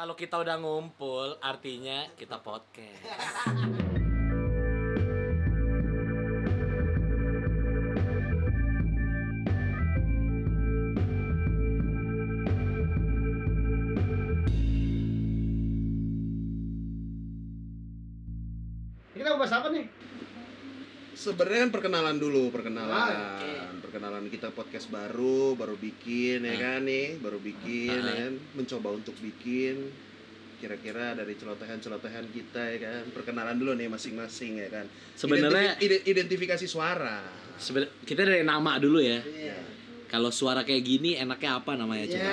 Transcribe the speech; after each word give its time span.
Kalau 0.00 0.16
kita 0.16 0.40
udah 0.40 0.56
ngumpul, 0.56 1.36
artinya 1.44 2.08
kita 2.16 2.40
podcast. 2.40 3.04
Kita 19.12 19.28
mau 19.28 19.36
bahas 19.36 19.52
apa 19.52 19.68
nih? 19.68 19.84
Sebenarnya 21.12 21.68
kan 21.68 21.70
perkenalan 21.76 22.16
dulu, 22.16 22.48
perkenalan. 22.48 22.88
Ah, 22.88 23.36
oke. 23.36 23.59
Perkenalan 23.90 24.30
kita 24.30 24.54
podcast 24.54 24.86
baru, 24.86 25.58
baru 25.58 25.74
bikin 25.74 26.46
ya 26.46 26.54
Ah. 26.54 26.58
kan 26.62 26.86
nih, 26.86 27.18
baru 27.18 27.42
bikin 27.42 27.90
ya 27.90 28.06
Ah. 28.06 28.14
kan, 28.22 28.32
mencoba 28.54 28.94
untuk 28.94 29.18
bikin 29.18 29.90
kira-kira 30.62 31.18
dari 31.18 31.34
celotehan-celotehan 31.34 32.30
kita 32.30 32.62
ya 32.70 32.78
kan, 32.78 33.02
perkenalan 33.10 33.58
dulu 33.58 33.74
nih 33.74 33.90
masing-masing 33.90 34.62
ya 34.62 34.70
kan. 34.70 34.86
Sebenarnya 35.18 35.74
Identifi- 35.74 35.90
ide- 35.90 36.04
identifikasi 36.06 36.66
suara. 36.70 37.18
seben- 37.58 37.90
kita 38.06 38.22
dari 38.22 38.46
nama 38.46 38.78
dulu 38.78 39.02
ya. 39.02 39.18
Iya. 39.26 39.58
Kalau 40.06 40.30
suara 40.30 40.62
kayak 40.62 40.86
gini 40.86 41.18
enaknya 41.18 41.58
apa 41.58 41.74
namanya 41.74 42.06
Iya. 42.06 42.14
coba? 42.14 42.30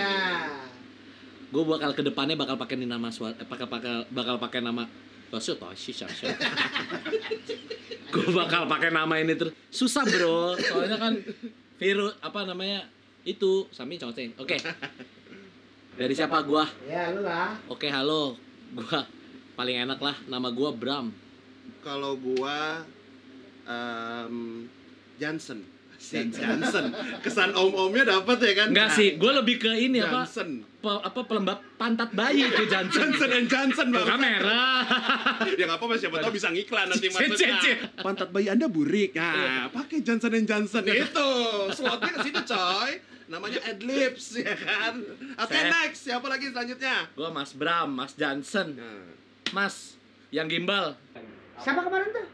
Gue 1.50 1.64
bakal 1.66 1.90
ke 1.98 2.06
depannya 2.06 2.38
bakal 2.38 2.54
pakai 2.54 2.78
nama 2.78 3.10
suara, 3.10 3.34
eh, 3.34 3.48
bakal 3.50 3.66
bakal 3.66 4.06
bakal 4.14 4.38
pakai 4.38 4.62
nama 4.62 4.86
Tosu 5.27 5.59
Toshi 5.59 5.91
Shasha. 5.91 6.31
Gue 8.13 8.27
bakal 8.31 8.66
pakai 8.72 8.90
nama 8.90 9.20
ini 9.20 9.36
terus. 9.36 9.52
Susah 9.67 10.08
bro, 10.08 10.55
soalnya 10.55 10.95
kan 10.95 11.13
virus 11.77 12.16
apa 12.23 12.48
namanya 12.48 12.88
itu 13.27 13.67
Sami 13.76 14.00
Chongceng. 14.00 14.31
Oke. 14.40 14.55
Dari 15.98 16.13
siapa 16.16 16.40
gua? 16.45 16.63
Ya 16.88 17.12
lu 17.12 17.26
lah. 17.26 17.58
Oke 17.67 17.91
halo, 17.91 18.38
gua 18.72 19.03
paling 19.59 19.84
enak 19.84 20.00
lah 20.00 20.16
nama 20.30 20.48
gua 20.53 20.72
Bram. 20.72 21.12
Kalau 21.84 22.16
gua 22.16 22.86
em, 23.67 24.66
Johnson. 25.19 25.77
Asik, 25.98 26.30
Johnson. 26.31 26.94
Kesan 27.20 27.52
om-omnya 27.52 28.06
dapat 28.08 28.38
ya 28.40 28.53
kan? 28.56 28.67
Enggak 28.70 28.94
sih, 28.94 29.17
gua 29.17 29.36
lebih 29.36 29.58
ke 29.58 29.72
ini 29.73 30.00
apa? 30.00 30.23
Johnson. 30.23 30.62
pe- 30.78 31.03
apa 31.03 31.20
pelembab 31.26 31.58
pantat 31.76 32.14
bayi 32.14 32.48
itu 32.48 32.64
Johnson. 32.64 32.94
Johnson 33.12 33.30
and 33.34 33.48
Johnson 33.48 33.88
Bang. 33.90 34.06
kamera. 34.08 34.62
ya 35.50 35.64
nggak 35.66 35.75
apa-apa 35.75 35.98
siapa 35.98 36.22
tahu 36.22 36.31
bisa 36.31 36.48
ngiklan 36.48 36.86
nanti 36.88 37.09
cek. 37.09 37.78
pantat 37.98 38.30
bayi 38.30 38.48
anda 38.48 38.70
burik 38.70 39.12
nah 39.12 39.68
pakai 39.68 40.00
Johnson 40.00 40.38
Johnson 40.40 40.86
itu 40.86 41.30
slotnya 41.73 42.12
ke 42.14 42.20
situ 42.23 42.42
coy 42.45 42.92
namanya 43.28 43.59
adlibs 43.66 44.38
ya 44.38 44.53
kan 44.53 45.02
oke 45.36 45.50
Saya- 45.50 45.73
next 45.73 46.06
siapa 46.06 46.23
lagi 46.23 46.45
selanjutnya 46.48 47.09
Gua 47.12 47.34
Mas 47.34 47.52
Bram, 47.52 47.90
Mas 47.90 48.14
Johnson. 48.14 48.78
nah. 48.78 49.12
Mas 49.50 49.98
yang 50.30 50.45
gimbal. 50.45 50.94
Siapa 51.58 51.81
kemarin 51.81 52.14
tuh? 52.14 52.28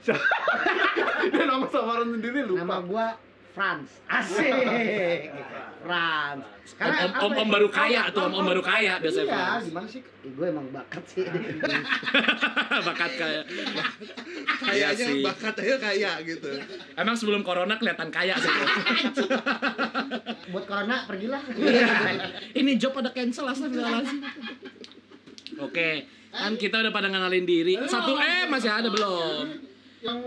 Dia 1.32 1.44
nama 1.44 1.66
samaran 1.68 2.08
sendiri 2.16 2.40
lupa. 2.48 2.64
Nama 2.64 2.76
gua 2.88 3.06
Franz. 3.50 3.98
Asik. 4.06 4.46
Franz. 5.82 6.44
Om, 6.80 6.86
om, 6.86 7.12
om, 7.18 7.32
om 7.44 7.48
baru 7.50 7.68
kaya 7.68 8.08
tuh, 8.14 8.30
om, 8.30 8.32
om 8.40 8.46
baru 8.46 8.62
kaya 8.62 9.02
biasanya. 9.02 9.26
Iya, 9.26 9.34
Franz. 9.34 9.64
gimana 9.66 9.86
sih? 9.90 10.00
Eh, 10.00 10.30
gue 10.32 10.46
emang 10.48 10.66
bakat 10.70 11.04
sih. 11.10 11.24
Bakat 12.88 13.10
kayak. 13.18 13.44
kayaknya 14.64 14.70
Iya 14.70 14.88
sih. 14.94 15.20
bakat 15.26 15.54
aja 15.60 15.76
kayak 15.82 16.14
gitu 16.24 16.48
Emang 16.94 17.16
sebelum 17.18 17.42
corona 17.42 17.74
kelihatan 17.76 18.08
kaya 18.14 18.38
sih. 18.38 18.52
Buat 20.54 20.64
corona 20.70 21.04
pergilah. 21.10 21.42
Ini 22.54 22.72
job 22.78 22.96
ada 23.02 23.10
cancel 23.10 23.50
astagfirullahaladzim. 23.50 24.20
Oke, 25.60 26.08
kan 26.32 26.54
kita 26.56 26.80
udah 26.80 26.92
pada 26.94 27.10
ngenalin 27.10 27.44
diri. 27.44 27.74
Satu 27.90 28.14
eh 28.16 28.46
masih 28.48 28.70
ada 28.70 28.88
belum? 28.88 29.69
Yang 30.00 30.18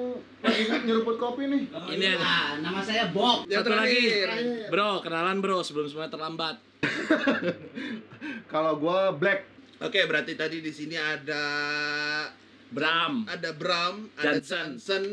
lagi 0.45 0.61
nyeruput 0.85 1.17
kopi 1.17 1.49
nih. 1.49 1.63
Ini 1.67 2.05
ada. 2.13 2.21
Ah, 2.21 2.51
nama 2.61 2.79
saya 2.85 3.09
Bob. 3.09 3.49
yang 3.49 3.65
Satu 3.65 3.73
lagi. 3.73 4.05
terakhir 4.05 4.69
Bro, 4.69 5.01
kenalan 5.01 5.37
bro 5.41 5.65
sebelum 5.65 5.89
semuanya 5.89 6.13
terlambat. 6.13 6.55
Kalau 8.53 8.77
gua 8.77 9.09
black. 9.17 9.49
oke 9.83 9.99
berarti 10.07 10.37
tadi 10.37 10.61
di 10.63 10.71
sini 10.71 10.95
ada 10.95 11.43
Bram. 12.69 13.25
ada 13.27 13.49
Bram 13.51 14.07
ada 14.15 14.37
Johnson. 14.37 14.77
Johnson 14.77 15.03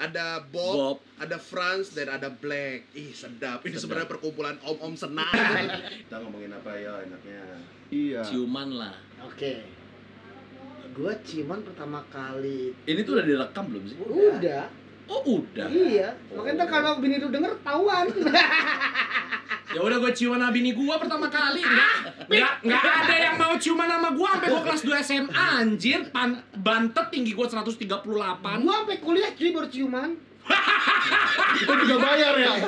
ada 0.00 0.40
Bob, 0.48 0.74
Bob. 0.74 0.98
ada 1.20 1.36
Franz 1.36 1.92
dan 1.92 2.08
ada 2.08 2.32
Black. 2.32 2.88
Ih 2.96 3.12
sedap. 3.12 3.60
Ini 3.68 3.76
sebenarnya 3.76 4.08
perkumpulan 4.08 4.56
om-om 4.64 4.96
senang. 4.96 5.28
Kita 6.08 6.24
ngomongin 6.24 6.56
apa 6.56 6.72
ya 6.72 7.04
enaknya? 7.04 7.44
Iya. 7.92 8.24
Ciuman 8.24 8.80
lah. 8.80 8.96
Oke. 9.28 9.60
Gua 10.90 11.12
ciuman 11.22 11.62
pertama 11.62 12.02
kali. 12.10 12.74
Ini 12.86 13.00
tuh 13.06 13.14
udah 13.18 13.24
direkam 13.26 13.64
belum 13.70 13.84
sih? 13.86 13.96
Udah. 14.02 14.64
Oh 15.10 15.42
udah. 15.42 15.66
Iya. 15.66 16.14
Makanya 16.34 16.54
ntar 16.62 16.68
kalau 16.70 17.02
bini 17.02 17.18
lu 17.18 17.28
denger 17.30 17.52
tahuan. 17.62 18.06
Ya 19.70 19.86
udah 19.86 20.02
gue 20.02 20.10
ciuman 20.10 20.42
sama 20.42 20.50
bini 20.50 20.74
gua 20.74 20.98
pertama 20.98 21.30
kali. 21.30 21.62
Enggak, 21.62 21.94
enggak, 22.26 22.52
enggak 22.66 22.94
ada 23.06 23.14
yang 23.22 23.38
mau 23.38 23.54
ciuman 23.54 23.86
sama 23.86 24.10
gua 24.18 24.34
sampai 24.34 24.50
gua 24.50 24.62
kelas 24.66 24.82
2 24.82 25.06
SMA 25.06 25.30
anjir. 25.62 26.00
Pan, 26.10 26.42
bantet 26.58 27.06
tinggi 27.14 27.38
gua 27.38 27.46
138. 27.46 28.02
Gua 28.66 28.74
sampai 28.82 28.98
kuliah 28.98 29.30
cuy 29.30 29.54
baru 29.54 29.70
ciuman. 29.70 30.10
Kita 31.54 31.72
juga 31.86 31.96
bayar 32.02 32.34
ya. 32.34 32.50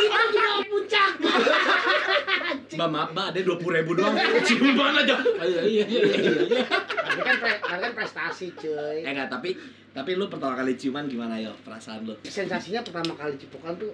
Itu 0.00 0.22
juga 0.32 0.52
puncak. 0.64 1.12
Mbak 2.80 2.88
maaf 2.96 3.08
mbak, 3.12 3.26
ada 3.36 3.40
20 3.44 3.76
ribu 3.76 3.92
doang 3.92 4.16
Ciuman 4.40 4.96
aja 5.04 5.20
Iya 5.20 5.62
iya 5.68 5.84
iya 5.84 6.00
iya 6.16 6.32
iya. 6.48 6.64
Tapi 7.10 7.20
kan 7.20 7.36
pre- 7.36 7.60
tapi 7.60 7.80
kan 7.84 7.92
prestasi 7.92 8.46
cuy. 8.56 9.04
Eh 9.04 9.10
enggak, 9.12 9.28
tapi 9.28 9.50
tapi 9.90 10.10
lu 10.16 10.30
pertama 10.30 10.54
kali 10.56 10.78
ciuman 10.78 11.04
gimana 11.04 11.36
yo 11.36 11.52
perasaan 11.60 12.06
lu? 12.06 12.14
Sensasinya 12.24 12.80
pertama 12.80 13.12
kali 13.18 13.34
cipokan 13.36 13.74
tuh 13.76 13.92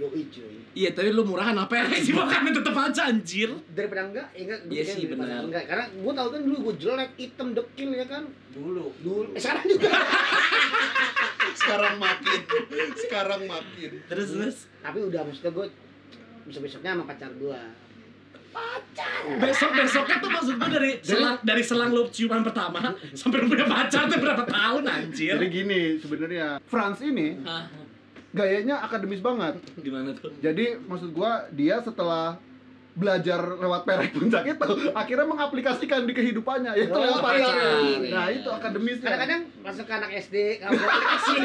yoi 0.00 0.24
cuy. 0.32 0.56
Iya, 0.74 0.90
tapi 0.96 1.12
lu 1.14 1.22
murahan 1.22 1.52
apa 1.54 1.78
ya? 1.78 1.84
Ciumannya 2.08 2.50
tetep 2.50 2.74
aja 2.74 3.02
anjir 3.12 3.52
Daripada 3.70 4.08
enggak, 4.08 4.26
ya 4.34 4.42
enggak. 4.48 4.60
Iya 4.72 4.82
gua 4.82 4.94
sih, 4.96 5.04
benar. 5.06 5.40
Enggak, 5.46 5.64
karena 5.68 5.84
gua 6.00 6.12
tahu 6.16 6.28
kan 6.34 6.40
dulu 6.42 6.56
gua 6.66 6.74
jelek, 6.80 7.10
hitam, 7.20 7.48
dekil 7.54 7.90
ya 7.94 8.06
kan. 8.08 8.24
Dulu 8.50 8.84
Dulu. 9.04 9.28
Eh, 9.36 9.40
sekarang 9.40 9.64
juga. 9.70 9.88
sekarang 11.60 11.96
makin 11.96 12.40
sekarang 13.00 13.40
makin 13.48 13.90
Terus 14.10 14.28
terus 14.34 14.56
tapi 14.82 14.98
udah 15.02 15.22
maksudnya 15.24 15.52
gua 15.54 15.66
besok-besoknya 16.46 16.94
sama 16.94 17.04
pacar 17.06 17.30
gua. 18.56 19.36
Besok-besoknya 19.38 20.16
tuh 20.18 20.30
maksud 20.32 20.54
gua 20.56 20.68
dari 20.72 20.90
selang, 21.04 21.36
dari 21.44 21.62
selang 21.62 21.90
lu 21.92 22.08
ciuman 22.08 22.40
pertama 22.40 22.94
Sampai 23.12 23.44
lu 23.44 23.52
punya 23.52 23.68
pacar 23.68 24.08
tuh 24.08 24.18
berapa 24.18 24.44
tahun 24.48 24.82
anjir 24.88 25.36
Jadi 25.36 25.46
gini 25.52 25.80
sebenarnya 26.00 26.62
Franz 26.64 27.04
ini 27.04 27.36
gayanya 28.36 28.84
akademis 28.84 29.24
banget. 29.24 29.56
Gimana 29.80 30.12
tuh? 30.12 30.28
Jadi 30.44 30.76
maksud 30.84 31.16
gua 31.16 31.48
dia 31.48 31.80
setelah 31.80 32.36
belajar 32.96 33.40
lewat 33.54 33.84
perek 33.84 34.10
puncak 34.10 34.42
itu 34.46 34.64
akhirnya 34.90 35.26
mengaplikasikan 35.26 36.02
di 36.02 36.12
kehidupannya 36.12 36.72
yaitu 36.74 36.90
Oh, 36.90 37.04
lewat 37.04 37.20
pacar. 37.20 37.52
pacar. 37.52 38.08
Nah, 38.08 38.26
itu 38.30 38.48
akademisnya. 38.48 39.04
Kadang-kadang 39.06 39.42
masuk 39.60 39.84
ke 39.84 39.92
anak 39.92 40.10
SD, 40.16 40.36
kamu 40.58 40.80
asing. 40.80 41.42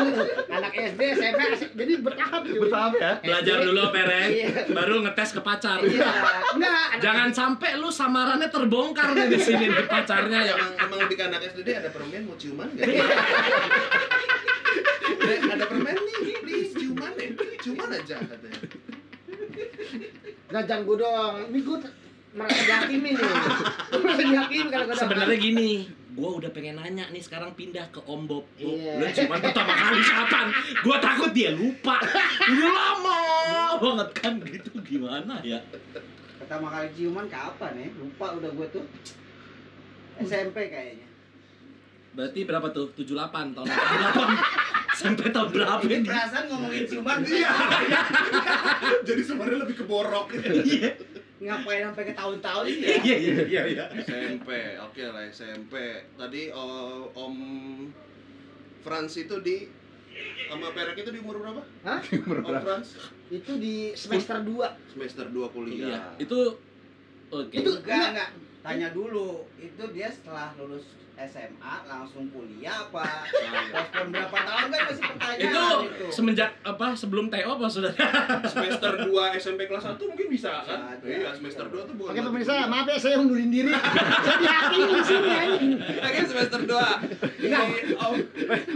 anak 0.50 0.72
SD, 0.72 1.02
SMP, 1.12 1.40
asik. 1.52 1.70
jadi 1.74 1.94
bertahap 2.00 2.42
cuy. 2.42 2.56
bertahap 2.58 2.92
ya. 2.96 3.12
Belajar 3.22 3.56
SD. 3.58 3.66
dulu 3.66 3.82
perek, 3.92 4.28
Iya. 4.32 4.48
baru 4.72 4.96
ngetes 5.04 5.30
ke 5.30 5.42
pacar 5.42 5.78
Iya, 5.82 6.08
enggak. 6.56 6.72
anak 6.88 7.02
Jangan 7.02 7.30
sampai 7.32 7.70
lu 7.76 7.90
samarannya 7.92 8.48
terbongkar 8.48 9.12
nih 9.12 9.28
di 9.28 9.40
sini 9.40 9.66
nih 9.68 9.86
pacarnya 9.86 10.40
ya. 10.42 10.56
emang 10.56 10.72
emang 10.80 11.00
lebih 11.04 11.16
ke 11.16 11.24
anak 11.26 11.42
SD 11.46 11.68
ada 11.74 11.90
permen 11.90 12.22
mau 12.24 12.36
ciuman 12.36 12.68
nggak? 12.70 12.88
ada, 15.22 15.34
ada 15.52 15.66
permen 15.68 15.96
nih, 16.00 16.16
please 16.40 16.72
ciuman 16.74 17.12
deh, 17.14 17.30
ciuman 17.60 17.90
aja 17.92 18.16
katanya. 18.18 18.60
Jangan 20.52 20.84
gue 20.84 20.96
dong. 21.00 21.34
Ini 21.50 21.60
gue 21.64 21.78
merasa 22.32 22.60
dihakimi 22.64 23.10
nih. 23.16 23.28
Gue 23.92 24.00
merasa 24.00 24.24
dihakimi 24.24 24.68
kalau 24.72 24.86
gue 24.88 24.96
Sebenarnya 24.96 25.36
gini, 25.36 25.70
gua 26.16 26.30
udah 26.40 26.48
pengen 26.56 26.80
nanya 26.80 27.12
nih 27.12 27.20
sekarang 27.20 27.52
pindah 27.60 27.92
ke 27.92 28.00
Om 28.04 28.24
Bob. 28.24 28.48
Bob, 28.56 28.60
Iya. 28.60 29.00
Lu 29.00 29.06
cuma 29.12 29.36
pertama 29.40 29.74
kali 29.76 30.00
kapan? 30.00 30.46
Gua 30.80 30.98
takut 31.04 31.32
dia 31.36 31.52
lupa. 31.52 32.00
Udah 32.48 32.72
lama 32.72 33.20
banget 33.84 34.10
kan 34.16 34.34
gitu 34.48 34.72
gimana 34.80 35.44
ya? 35.44 35.60
Pertama 36.40 36.72
kali 36.72 36.88
ciuman 36.96 37.28
kapan 37.28 37.72
ya? 37.84 37.88
Lupa 38.00 38.26
udah 38.40 38.52
gue 38.52 38.68
tuh. 38.72 38.86
SMP 40.24 40.72
kayaknya. 40.72 41.08
Berarti 42.16 42.40
berapa 42.44 42.68
tuh? 42.72 42.92
78 42.96 43.56
tahun 43.56 43.68
88. 43.68 43.68
Sampai 45.02 45.28
tahun 45.30 45.50
berapa 45.50 45.82
Ini 45.82 45.96
ini? 45.98 46.06
perasaan 46.06 46.46
ngomongin 46.46 46.84
ciuman 46.86 47.18
Iya. 47.22 47.52
Jadi 49.08 49.22
sebenarnya 49.22 49.60
lebih 49.60 49.76
ke 49.76 49.86
borok. 49.86 50.30
Iya. 50.38 50.94
ngapain 51.42 51.82
sampai 51.82 52.06
ke 52.06 52.14
tahun-tahun 52.14 52.64
sih 52.70 52.78
ya? 52.80 52.90
Iya 53.02 53.16
iya 53.18 53.34
iya 53.42 53.62
iya. 53.66 53.86
SMP, 53.98 54.50
oke 54.78 55.02
lah 55.04 55.26
SMP. 55.26 55.74
Tadi 56.14 56.54
oh, 56.54 57.10
Om 57.12 57.36
Franz 58.80 59.18
itu 59.18 59.42
di 59.42 59.66
Sama 60.46 60.70
Perak 60.70 60.94
itu 60.94 61.10
di 61.10 61.18
umur 61.18 61.42
berapa? 61.42 61.66
Hah? 61.82 61.98
Umur 62.22 62.38
Om 62.38 62.46
berapa? 62.46 62.62
Frans? 62.62 62.94
Itu 63.28 63.58
di 63.58 63.90
semester 63.92 64.38
2. 64.38 64.94
Semester 64.94 65.26
2 65.26 65.50
kuliah. 65.50 65.90
Iya, 65.90 66.00
itu 66.22 66.40
oke. 67.28 67.50
Itu- 67.50 67.82
Enggak, 67.82 68.06
enggak. 68.14 68.30
Tanya 68.62 68.94
dulu, 68.94 69.42
itu 69.58 69.84
dia 69.90 70.14
setelah 70.14 70.54
lulus 70.54 70.86
SMA 71.30 71.76
langsung 71.86 72.30
kuliah 72.34 72.90
apa? 72.90 73.26
Respon 73.74 74.06
berapa 74.10 74.38
tahun 74.38 74.68
kan 74.74 74.82
masih 74.90 75.04
pertanyaan 75.06 75.38
itu 75.42 75.66
itu. 75.86 76.06
semenjak 76.10 76.50
apa 76.66 76.88
sebelum 76.98 77.30
TO 77.30 77.50
apa 77.58 77.68
sudah? 77.70 77.94
semester 78.50 78.92
2 79.06 79.38
SMP 79.38 79.70
kelas 79.70 79.86
1 79.86 80.02
mungkin 80.02 80.28
bisa 80.32 80.66
kan? 80.66 80.98
Iya, 81.06 81.30
semester 81.38 81.66
2 81.70 81.90
tuh 81.90 81.96
bukan. 81.98 82.12
Oke 82.16 82.22
pemirsa, 82.26 82.66
maaf 82.66 82.88
ya 82.90 82.98
saya 82.98 83.16
undurin 83.22 83.54
diri. 83.54 83.70
saya 83.72 84.38
dihakimi 84.42 84.92
di 84.92 85.04
sini 85.06 85.30
anjing. 85.30 85.74
Oke, 85.82 86.20
semester 86.26 86.60
2. 86.66 87.46
Ini 87.46 87.56
Om 88.02 88.16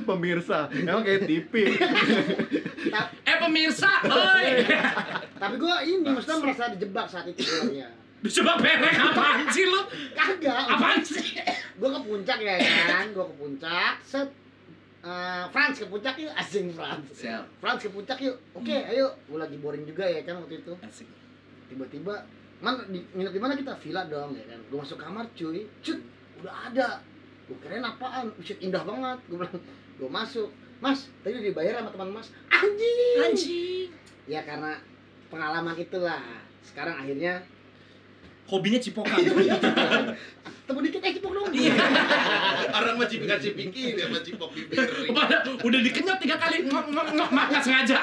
Pemirsa, 0.06 0.69
emang 0.71 1.01
kayak 1.01 1.25
TV. 1.25 1.53
eh 3.25 3.38
pemirsa, 3.42 3.92
oi. 4.06 4.50
Tapi 5.36 5.56
gua 5.57 5.81
ini 5.81 6.06
maksudnya 6.06 6.38
merasa 6.42 6.71
dijebak 6.74 7.06
saat 7.09 7.25
itu 7.30 7.42
sebenarnya. 7.42 8.05
Coba 8.25 8.57
perek 8.57 8.95
apaan 8.98 9.45
sih 9.54 9.66
lu? 9.69 9.81
Kagak. 10.18 10.66
Apaan 10.72 11.00
sih? 11.06 11.38
Gua 11.77 11.89
ke 11.94 12.00
puncak 12.01 12.38
ya 12.42 12.56
kan, 12.57 13.12
gua 13.13 13.25
ke 13.30 13.36
puncak. 13.38 13.94
Set 14.01 14.30
Eh, 15.06 15.45
Franz 15.54 15.77
ke 15.77 15.86
puncak 15.86 16.18
yuk, 16.18 16.33
asing 16.33 16.74
Franz. 16.74 17.06
Siap. 17.13 17.45
Franz 17.62 17.77
ke 17.77 17.94
puncak 17.94 18.18
yuk. 18.25 18.42
Oke, 18.57 18.74
ayo. 18.74 19.13
Gua 19.30 19.45
lagi 19.45 19.62
boring 19.62 19.86
juga 19.86 20.01
ya 20.01 20.25
kan 20.25 20.42
waktu 20.42 20.66
itu. 20.66 20.74
Asik. 20.81 21.06
Tiba-tiba, 21.69 22.25
man, 22.57 22.81
di, 22.89 23.06
nginep 23.13 23.33
di 23.38 23.42
mana 23.42 23.54
kita? 23.54 23.77
Villa 23.77 24.10
dong 24.10 24.33
ya 24.33 24.42
kan. 24.50 24.57
Gua 24.74 24.81
masuk 24.81 24.98
kamar 24.98 25.30
cuy, 25.38 25.69
cut, 25.86 26.01
udah 26.42 26.74
ada. 26.74 27.06
Gua 27.45 27.57
kirain 27.62 27.86
apaan? 27.86 28.33
Buset 28.33 28.57
indah 28.57 28.81
banget. 28.81 29.21
Gua 29.30 29.45
bilang, 29.45 29.62
gua 30.01 30.10
masuk. 30.10 30.50
Mas, 30.81 31.06
tadi 31.21 31.38
udah 31.38 31.45
dibayar 31.54 31.74
sama 31.86 31.89
teman 31.94 32.10
Mas. 32.10 32.28
Anjing. 32.50 33.18
Anjing. 33.21 33.88
Ya 34.25 34.42
karena 34.42 34.74
pengalaman 35.30 35.78
itulah. 35.78 36.42
Sekarang 36.66 36.98
akhirnya 36.98 37.45
Hobinya 38.45 38.77
cipokan. 38.77 39.18
temu 40.65 40.81
dikit 40.81 41.01
eh 41.06 41.13
cipok 41.13 41.31
dong. 41.33 41.50
Iya. 41.53 41.77
orang 42.77 42.97
mah 42.97 43.06
cipika 43.06 43.38
cipiki 43.38 43.94
dia 43.94 44.09
mah 44.09 44.21
cipok 44.25 44.50
bibir. 44.50 44.81
Udah, 45.13 45.39
udah 45.62 45.80
dikenyot 45.86 46.18
tiga 46.18 46.36
kali 46.42 46.65
ngok 46.65 46.86
ngok 46.89 47.07
ngok 47.13 47.30
mak 47.30 47.45
nggak 47.53 47.63
sengaja. 47.63 47.97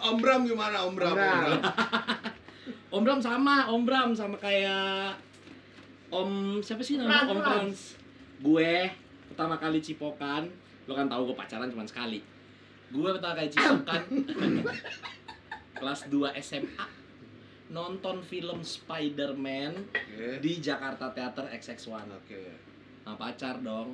Om 0.00 0.16
Bram 0.24 0.48
gimana 0.48 0.88
Om 0.88 0.94
Bram? 0.96 1.12
Om 2.88 3.02
Bram. 3.04 3.20
Om 3.20 3.20
sama, 3.20 3.68
Om 3.68 3.82
Bram 3.84 4.10
sama 4.16 4.36
kayak 4.40 5.20
Om 6.08 6.60
siapa 6.64 6.80
sih 6.80 6.96
nama 6.96 7.28
Om. 7.28 7.36
Frans. 7.36 8.00
Gue 8.40 8.88
pertama 9.28 9.60
kali 9.60 9.84
cipokan, 9.84 10.48
lo 10.88 10.96
kan 10.96 11.04
tahu 11.04 11.32
gue 11.32 11.36
pacaran 11.36 11.68
cuma 11.68 11.84
sekali. 11.84 12.24
Gue 12.88 13.12
pertama 13.12 13.36
kali 13.36 13.52
cipokan 13.52 14.02
kelas 15.76 16.00
2 16.10 16.32
SMA 16.40 16.97
nonton 17.68 18.20
film 18.20 18.58
Spider-Man 18.60 19.72
Oke. 19.86 20.40
di 20.40 20.52
Jakarta 20.58 21.10
Theater 21.10 21.48
XX1 21.50 22.08
Oke. 22.10 22.42
nah 23.02 23.14
pacar 23.14 23.58
dong 23.58 23.92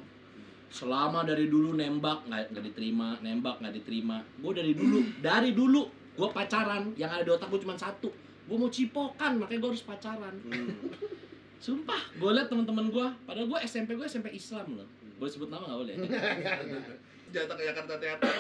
selama 0.68 1.22
dari 1.22 1.46
dulu 1.46 1.72
nembak 1.72 2.24
nggak 2.24 2.50
nggak 2.50 2.64
diterima 2.64 3.18
nembak 3.20 3.58
nggak 3.58 3.74
diterima 3.74 4.22
gue 4.36 4.52
dari 4.52 4.72
dulu 4.72 4.98
dari 5.26 5.50
dulu 5.50 5.82
gue 6.12 6.28
pacaran 6.30 6.94
yang 6.94 7.08
ada 7.08 7.22
di 7.22 7.30
otak 7.30 7.46
gue 7.48 7.60
cuma 7.60 7.74
satu 7.74 8.10
gue 8.44 8.56
mau 8.56 8.68
cipokan 8.68 9.38
makanya 9.38 9.60
gue 9.60 9.70
harus 9.70 9.82
pacaran 9.82 10.34
Hmm. 10.40 10.70
sumpah 11.64 12.12
gue 12.12 12.28
liat 12.28 12.46
teman-teman 12.46 12.86
gue 12.88 13.06
padahal 13.24 13.46
gue 13.46 13.58
SMP 13.62 13.94
gue 13.94 14.04
SMP 14.04 14.28
Islam 14.30 14.76
loh 14.76 14.88
boleh 15.16 15.30
sebut 15.30 15.48
nama 15.48 15.64
nggak 15.64 15.80
boleh 15.80 15.94
Jatah 17.34 17.56
ke 17.56 17.64
Jakarta 17.64 17.98
Theater, 17.98 18.30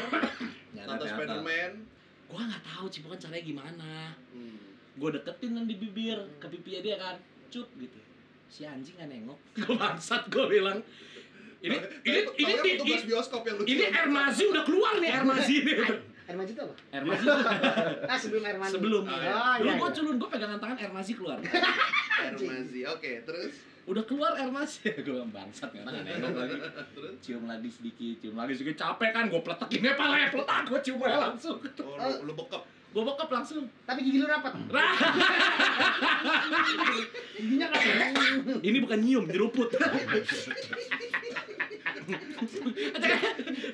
nonton. 0.76 1.02
Spiderman. 1.04 1.72
gue 2.24 2.40
nggak 2.40 2.62
tahu 2.64 2.86
cipokan 2.86 3.18
caranya 3.18 3.42
gimana 3.42 3.90
Hmm. 4.14 4.23
Gue 4.94 5.08
deketin 5.10 5.50
kan 5.52 5.64
di 5.66 5.74
bibir 5.74 6.18
ke 6.38 6.46
pipinya 6.48 6.80
dia 6.80 6.96
kan. 6.96 7.16
Cut 7.50 7.68
gitu. 7.76 7.98
Si 8.46 8.62
anjing 8.62 8.94
nggak 8.94 9.10
nengok. 9.10 9.38
Gue 9.66 9.74
bangsat 9.74 10.30
gue 10.30 10.44
bilang. 10.46 10.78
Ini 11.58 11.74
ini 12.04 12.20
ini 12.38 12.52
ini, 12.54 12.70
petugas 12.76 13.02
bioskop 13.02 13.42
yang 13.48 13.56
lucu. 13.56 13.72
ini 13.72 13.88
air 13.88 14.06
mazi 14.06 14.44
udah 14.44 14.62
keluar 14.62 15.00
nih 15.00 15.10
air 15.10 15.24
mazi 15.24 15.54
ini. 15.58 15.74
Air 16.24 16.40
Maji 16.40 16.56
itu 16.56 16.62
apa? 16.64 16.72
air 16.88 17.04
mazi 17.04 17.26
Ah 18.08 18.16
sebelum 18.16 18.42
air 18.48 18.56
mandi. 18.56 18.72
sebelum. 18.72 19.04
Oh, 19.04 19.12
ya. 19.12 19.60
iya, 19.60 19.60
Lu 19.60 19.70
gue 19.76 19.90
culun 19.92 20.14
gue 20.16 20.28
pegangan 20.32 20.56
tangan 20.56 20.76
air 20.80 20.88
mazi 20.88 21.12
keluar. 21.12 21.36
Air 21.36 22.32
mazi. 22.40 22.80
Oke, 22.88 23.20
terus? 23.28 23.60
Udah 23.84 24.00
keluar 24.08 24.32
air 24.32 24.48
mazi 24.48 24.88
gue 24.88 25.04
bilang 25.04 25.28
bangsat 25.28 25.68
nggak 25.68 25.84
nengok 25.84 26.32
lagi. 26.32 26.56
Terus? 26.96 27.14
Cium 27.20 27.44
lagi 27.44 27.68
sedikit 27.68 28.24
cium 28.24 28.40
lagi 28.40 28.56
sedikit. 28.56 28.76
Capek 28.80 29.10
kan 29.12 29.28
gue 29.28 29.36
peletekinnya 29.44 29.92
pala 30.00 30.16
ya 30.16 30.28
peletak 30.32 30.64
gue 30.64 30.80
cium 30.80 31.04
aja 31.04 31.18
langsung. 31.28 31.60
Oh, 31.60 31.96
lu, 32.00 32.12
lu 32.24 32.32
bekap. 32.32 32.62
Gue 32.94 33.02
bokap 33.02 33.26
langsung 33.26 33.66
Tapi 33.82 34.06
gigi 34.06 34.22
lu 34.22 34.30
rapat. 34.30 34.54
Rah, 34.70 34.94
Giginya 37.34 37.66
kan. 37.66 37.82
ini 38.62 38.78
bukan 38.78 38.98
nyium 39.02 39.26
diruput 39.26 39.74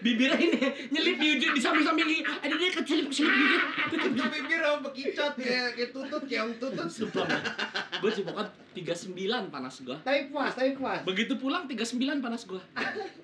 bibirnya 0.01 0.39
ini 0.39 0.59
nyelip 0.89 1.17
di, 1.19 1.29
di, 1.37 1.47
di 1.51 1.61
samping-samping 1.61 2.07
gigi. 2.07 2.23
ada 2.25 2.55
dia 2.55 2.71
kecelip 2.73 3.07
kecelip 3.11 3.33
dikit 3.33 3.63
Itu 3.91 4.25
bibir 4.31 4.61
apa 4.63 4.79
bekicot 4.89 5.33
kayak 5.37 5.69
kayak 5.77 5.91
tutut 5.91 6.23
kayak 6.25 6.45
tutut. 6.57 6.89
sumpah 6.89 7.27
gue 8.01 8.11
cipokan 8.15 8.47
39 8.73 9.53
panas 9.53 9.75
gue 9.83 9.97
Tapi 10.01 10.31
puas, 10.31 10.53
tapi 10.55 10.71
puas. 10.79 11.03
Begitu 11.03 11.35
pulang 11.37 11.67
39 11.67 12.23
panas 12.23 12.47
gua. 12.47 12.63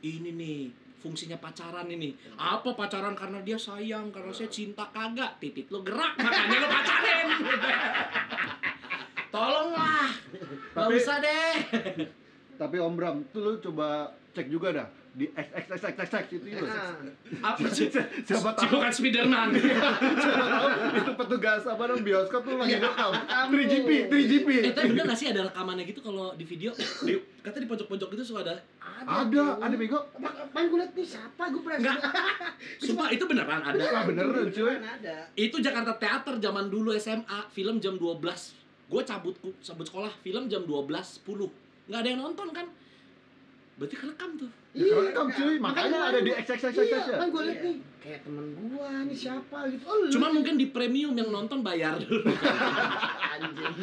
Ini 0.03 0.31
nih 0.35 0.86
fungsinya 0.99 1.37
pacaran 1.37 1.87
ini. 1.89 2.13
Apa 2.37 2.73
pacaran 2.73 3.15
karena 3.15 3.41
dia 3.41 3.57
sayang, 3.57 4.11
karena 4.11 4.33
saya 4.33 4.49
cinta 4.49 4.85
kagak. 4.91 5.39
Titik 5.39 5.69
lu 5.69 5.81
gerak 5.85 6.17
makanya 6.19 6.57
lu 6.61 6.69
pacarin. 6.69 7.29
Tolonglah. 9.31 10.09
Gak 10.73 10.85
Tapi- 10.87 10.97
usah 10.97 11.17
deh. 11.21 11.55
Tapi 12.61 12.77
Om 12.81 12.95
Bram, 12.97 13.17
tuh 13.29 13.41
lu 13.45 13.53
coba 13.61 14.09
cek 14.33 14.49
juga 14.49 14.73
dah 14.73 14.89
di 15.17 15.33
XXXXX 15.33 16.29
itu 16.29 16.47
juga. 16.53 16.69
Nah, 16.69 16.93
Apa 17.57 17.65
sih? 17.73 17.89
Siapa 17.89 18.53
tahu 18.53 18.69
Cipokan 18.69 18.93
Spiderman. 18.93 19.49
siapa 20.23 20.45
tahu 20.45 20.67
itu 20.93 21.13
petugas 21.17 21.65
apa 21.65 21.83
namanya 21.89 22.05
bioskop 22.05 22.45
tuh 22.45 22.61
lagi 22.61 22.77
rekam. 22.77 23.13
ampun. 23.17 23.57
3GP, 23.65 23.91
3GP. 24.13 24.49
eh 24.61 24.73
tapi 24.77 24.93
bener 24.93 25.09
gak 25.09 25.17
sih 25.17 25.33
ada 25.33 25.49
rekamannya 25.49 25.89
gitu 25.89 26.05
kalau 26.05 26.37
di 26.37 26.45
video? 26.45 26.77
Di, 26.77 27.17
kata 27.41 27.57
di 27.65 27.69
pojok-pojok 27.69 28.13
itu 28.13 28.25
suka 28.29 28.45
ada. 28.45 28.61
Ada, 29.09 29.57
ada 29.57 29.75
bego. 29.81 30.05
Apaan 30.21 30.69
gue 30.69 30.79
liat 30.85 30.93
nih 30.93 31.09
siapa 31.09 31.49
gue 31.49 31.63
pernah 31.65 31.79
Enggak. 31.81 31.99
Sumpah 32.85 33.09
itu 33.09 33.25
beneran 33.25 33.63
ada. 33.65 33.85
Beneran 34.05 34.53
cuy. 34.53 34.77
Ada. 34.77 35.17
Itu 35.33 35.65
Jakarta 35.65 35.97
Teater 35.97 36.37
zaman 36.45 36.69
dulu 36.69 36.93
SMA, 37.01 37.49
film 37.57 37.81
jam 37.81 37.97
12. 37.97 38.21
Gue 38.93 39.01
cabut 39.01 39.33
cabut 39.65 39.87
sekolah, 39.89 40.13
film 40.21 40.45
jam 40.53 40.61
12.10. 40.69 41.25
Nggak 41.89 42.01
ada 42.05 42.09
yang 42.13 42.21
nonton 42.21 42.53
kan? 42.53 42.69
Berarti 43.81 43.97
kerekam 43.97 44.37
tuh. 44.37 44.53
Rekam 44.77 45.27
cuy, 45.33 45.57
makanya 45.57 46.13
ada 46.13 46.21
di 46.21 46.31
XXXX 46.37 46.77
Iya, 46.77 46.99
ya. 47.01 47.17
kan 47.17 47.29
gue 47.33 47.43
liat 47.49 47.61
nih. 47.65 47.77
Kayak 48.07 48.21
temen 48.23 48.47
gua 48.55 49.03
nih 49.03 49.19
siapa 49.19 49.67
gitu. 49.67 49.83
Oh. 49.83 50.07
Cuma 50.07 50.31
mungkin 50.31 50.55
di 50.55 50.71
premium 50.71 51.11
yang 51.19 51.27
nonton 51.35 51.59
bayar 51.67 51.99
dulu. 51.99 52.23
anjing. 53.35 53.75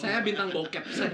Saya 0.00 0.24
bintang 0.24 0.48
bokep. 0.48 0.80
Saya 0.88 1.12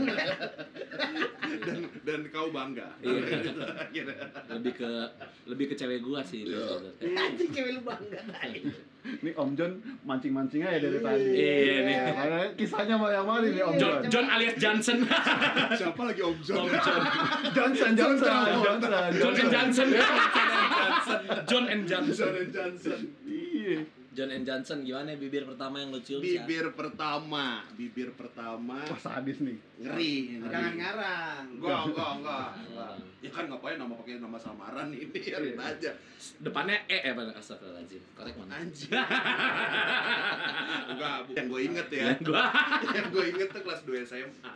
dan 1.64 1.78
dan 2.06 2.20
kau 2.30 2.54
bangga. 2.54 2.86
Iya. 3.02 4.14
lebih 4.46 4.72
ke 4.78 4.90
lebih 5.50 5.64
ke 5.72 5.74
cewek 5.74 6.06
gua 6.06 6.22
sih. 6.22 6.46
Anjing 7.02 7.50
cewek 7.50 7.70
lu 7.74 7.82
bangga 7.82 8.20
tadi. 8.30 8.62
Ini 9.04 9.36
Om 9.36 9.52
John 9.52 9.72
mancing-mancing 10.00 10.64
aja 10.64 10.80
dari 10.80 10.96
tadi. 10.96 11.28
Iya, 11.36 11.76
nih. 11.84 11.96
Kisahnya 12.56 12.96
banyak 12.96 13.24
banget 13.26 13.42
ini 13.52 13.60
Om 13.60 13.74
John, 13.76 13.92
John. 14.00 14.02
John 14.08 14.26
alias 14.32 14.56
Johnson. 14.56 14.96
Siapa 15.76 16.02
lagi 16.08 16.22
Om 16.24 16.38
John? 16.40 16.56
Om 16.64 16.68
John. 16.72 17.02
Johnson, 17.52 17.90
Johnson, 17.92 18.38
Johnson, 18.80 19.14
John 19.14 19.34
and 19.34 19.50
Johnson. 19.52 19.88
John 21.50 21.64
and 21.68 21.82
John 21.86 22.04
Johnson. 22.06 22.32
and 22.34 22.50
Johnson. 22.52 23.00
Iya. 23.24 23.78
John 24.14 24.30
and 24.30 24.46
Johnson 24.46 24.86
gimana 24.86 25.18
bibir 25.18 25.42
pertama 25.42 25.82
yang 25.82 25.90
lu 25.90 25.98
cium? 25.98 26.22
siapa? 26.22 26.46
Bibir 26.46 26.70
pertama, 26.78 27.66
bibir 27.74 28.14
pertama 28.14 28.78
Wah 28.86 28.94
sadis 28.94 29.42
nih. 29.42 29.58
ngeri. 29.82 30.38
Jangan 30.38 30.74
ngarang. 30.78 31.44
Enggak, 31.58 31.80
enggak, 31.90 32.10
enggak. 32.22 32.48
enggak. 32.62 32.94
Ya 33.26 33.30
kan 33.34 33.44
ngapain 33.50 33.74
nama 33.74 33.90
pakai 33.98 34.22
nama 34.22 34.38
samaran 34.38 34.94
ini 34.94 35.10
biarin 35.10 35.58
aja. 35.58 35.90
Depannya 36.38 36.78
E 36.86 37.10
apa? 37.10 37.26
Astagfirullahaladzim. 37.34 38.02
Korek 38.14 38.34
mana? 38.38 38.54
Anjing. 38.62 38.90
Enggak, 40.94 41.16
yang 41.34 41.46
gue 41.50 41.60
inget 41.66 41.88
ya. 41.90 42.06
Gua. 42.22 42.44
yang 42.94 43.06
gue 43.10 43.24
inget 43.34 43.48
tuh 43.50 43.62
kelas 43.66 43.82
2 43.82 43.98
SMA. 44.06 44.52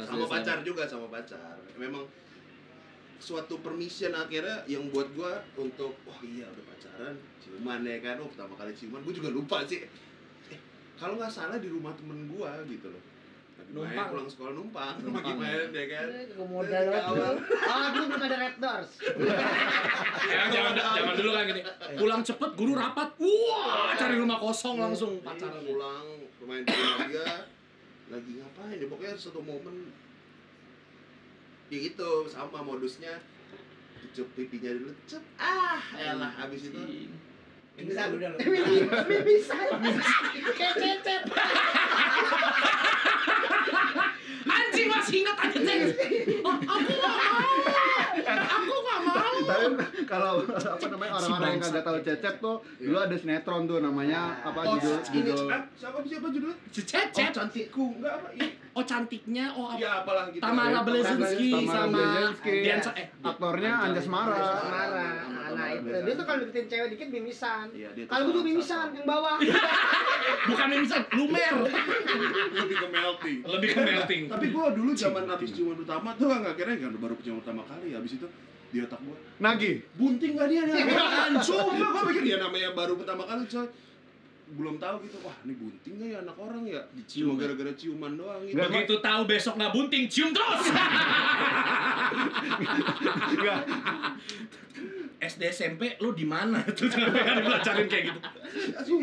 Kelas 0.00 0.06
sama 0.08 0.24
pacar 0.24 0.64
juga 0.64 0.88
sama 0.88 1.12
pacar. 1.12 1.60
Memang 1.76 2.08
suatu 3.30 3.62
permission 3.62 4.10
akhirnya 4.10 4.66
yang 4.66 4.90
buat 4.90 5.06
gue 5.14 5.32
untuk 5.54 5.94
wah 6.02 6.18
iya 6.26 6.50
udah 6.50 6.64
pacaran 6.66 7.14
ciuman 7.38 7.86
ya 7.86 8.02
kan 8.02 8.18
oh 8.18 8.26
pertama 8.26 8.58
kali 8.58 8.74
ciuman 8.74 8.98
gue 9.06 9.14
juga 9.14 9.30
lupa 9.30 9.62
sih 9.62 9.86
eh 10.50 10.58
kalau 10.98 11.14
nggak 11.14 11.30
salah 11.30 11.62
di 11.62 11.70
rumah 11.70 11.94
temen 11.94 12.26
gue 12.26 12.50
gitu 12.74 12.90
loh 12.90 13.04
Numpang. 13.70 13.94
Main 13.94 14.10
pulang 14.10 14.26
sekolah 14.26 14.52
numpang, 14.56 14.98
lagi 14.98 15.30
main 15.36 15.70
ya 15.70 15.84
kan. 15.86 16.06
Ke 16.10 16.42
modal. 16.42 16.90
Ah, 17.70 17.94
dulu 17.94 18.04
belum 18.10 18.22
ada 18.26 18.36
Red 18.42 18.56
Doors. 18.58 18.90
Ya, 20.30 20.50
jangan 20.50 20.74
jangan 20.74 21.14
dulu 21.14 21.30
kan 21.30 21.42
gini. 21.46 21.62
Pulang 21.94 22.22
cepet, 22.26 22.50
guru 22.58 22.72
rapat. 22.74 23.14
Wah, 23.20 23.94
cari 23.94 24.18
rumah 24.18 24.42
kosong 24.42 24.74
langsung 24.80 25.22
pacaran. 25.22 25.62
Iya, 25.62 25.70
pulang 25.70 26.06
pemain 26.40 26.64
bola 26.66 26.96
dia 27.06 27.30
lagi 28.10 28.30
ngapain 28.42 28.74
ya 28.74 28.86
pokoknya 28.90 29.14
satu 29.14 29.38
momen 29.38 29.94
ya 31.70 31.78
itu 31.86 32.10
sama 32.26 32.58
modusnya 32.60 33.22
cup 34.10 34.26
pipinya 34.34 34.74
dulu 34.74 34.90
cep 35.06 35.22
ah 35.38 35.78
elah 35.94 36.32
habis 36.34 36.66
itu 36.66 37.06
Bisa 37.80 38.12
udah. 38.12 38.36
Bisa. 39.24 39.56
Kayak 40.58 40.74
cecep. 40.76 41.22
Anjing 44.44 44.88
masih 44.92 45.16
ingat 45.24 45.36
aja 45.40 45.58
Ceng. 45.64 45.80
Oh, 46.44 46.56
aku 46.60 46.92
gak 46.92 47.14
mau. 47.16 47.40
Aku 48.36 48.74
gak 48.84 49.00
mau. 49.00 49.24
Tapi 49.48 50.00
kalau 50.04 50.44
apa 50.44 50.84
namanya 50.92 51.12
orang-orang 51.16 51.50
yang 51.56 51.62
kagak 51.64 51.84
tahu 51.88 51.98
cecep 52.04 52.34
tuh 52.42 52.56
dulu 52.76 52.98
ada 53.00 53.16
sinetron 53.16 53.62
tuh 53.64 53.78
namanya 53.80 54.20
apa 54.44 54.60
oh 54.60 54.76
judul 54.76 54.96
ini 55.00 55.08
judul 55.14 55.46
ah, 55.48 55.62
siapa 55.78 55.98
siapa 56.04 56.26
judulnya 56.28 56.56
Si 56.68 56.80
oh 56.82 56.84
Cecep. 56.84 57.30
cantikku 57.32 57.84
enggak 57.96 58.12
apa 58.18 58.28
ini 58.36 58.48
Oh 58.70 58.82
cantiknya. 58.82 59.50
Oh 59.50 59.66
apa? 59.66 59.76
ya 59.76 59.90
apalah 60.00 60.24
gitu 60.28 60.38
Tamara 60.38 60.70
Ya, 60.70 60.80
Blazinski 60.80 61.48
sama 61.64 61.90
Blazinski. 61.90 62.54
Dian 62.62 62.78
Sa- 62.78 62.94
eh 62.94 63.06
aktornya 63.20 63.72
Anjas 63.82 64.06
Mara. 64.06 64.38
Marah. 64.38 65.14
Nah, 65.50 65.68
itu. 65.72 65.90
Dia 65.90 66.14
tuh 66.14 66.24
kalau 66.24 66.38
deketin 66.40 66.66
cewek 66.68 66.88
dikit 66.94 67.08
mimisan. 67.10 67.66
Iya, 67.72 67.90
dia 67.90 68.04
Kalau 68.06 68.22
gue 68.24 68.34
tuh 68.36 68.44
mimisan 68.46 68.86
yang 68.92 69.02
bawah. 69.04 69.36
bukan 70.48 70.66
misal 70.72 71.00
lumer. 71.12 71.54
lebih 72.52 72.76
ke 72.76 72.88
melting 72.88 73.38
Lebih 73.42 73.68
ke 73.68 73.80
melting. 73.82 74.22
tapi 74.26 74.46
gua 74.48 74.70
dulu 74.70 74.90
zaman 74.92 75.24
habis 75.26 75.50
ciuman 75.50 75.76
pertama 75.76 76.14
tuh 76.14 76.30
nggak 76.30 76.54
kira 76.54 76.72
kan 76.76 76.92
baru 76.94 77.14
ciuman 77.18 77.40
pertama 77.40 77.62
kali 77.64 77.92
habis 77.92 78.12
itu 78.14 78.26
di 78.70 78.78
otak 78.78 79.00
gua 79.02 79.16
Nagih. 79.38 79.82
bunting 79.94 80.32
gak 80.34 80.48
dia 80.48 80.62
nih 80.64 80.84
Sumpah 81.44 81.74
gua 81.74 82.02
pikir 82.06 82.22
dia 82.24 82.36
namanya 82.38 82.70
baru 82.72 82.94
pertama 82.94 83.26
kali 83.26 83.42
coy 83.44 83.66
belum 84.50 84.76
tahu 84.76 84.96
gitu 85.04 85.16
wah 85.22 85.36
ini 85.42 85.54
bunting 85.54 85.94
gak 85.94 86.08
ya 86.08 86.18
anak 86.20 86.36
orang 86.36 86.62
ya 86.64 86.82
Dicium. 86.90 87.26
cuma 87.30 87.34
gara-gara 87.38 87.72
ciuman 87.72 88.12
doang 88.14 88.40
gitu 88.42 88.54
Nggak, 88.54 88.68
Begitu 88.68 88.94
tahu 88.98 89.20
besok 89.24 89.54
nggak 89.54 89.72
bunting, 89.72 90.04
cium 90.06 90.30
terus. 90.30 90.64
SD 95.20 95.42
SMP 95.46 96.00
lu 96.00 96.10
di 96.10 96.24
mana 96.24 96.64
tuh 96.76 96.88
sampai 96.88 97.20
kan 97.20 97.34
dipelajarin 97.38 97.86
kayak 97.86 98.04
gitu. 98.08 98.18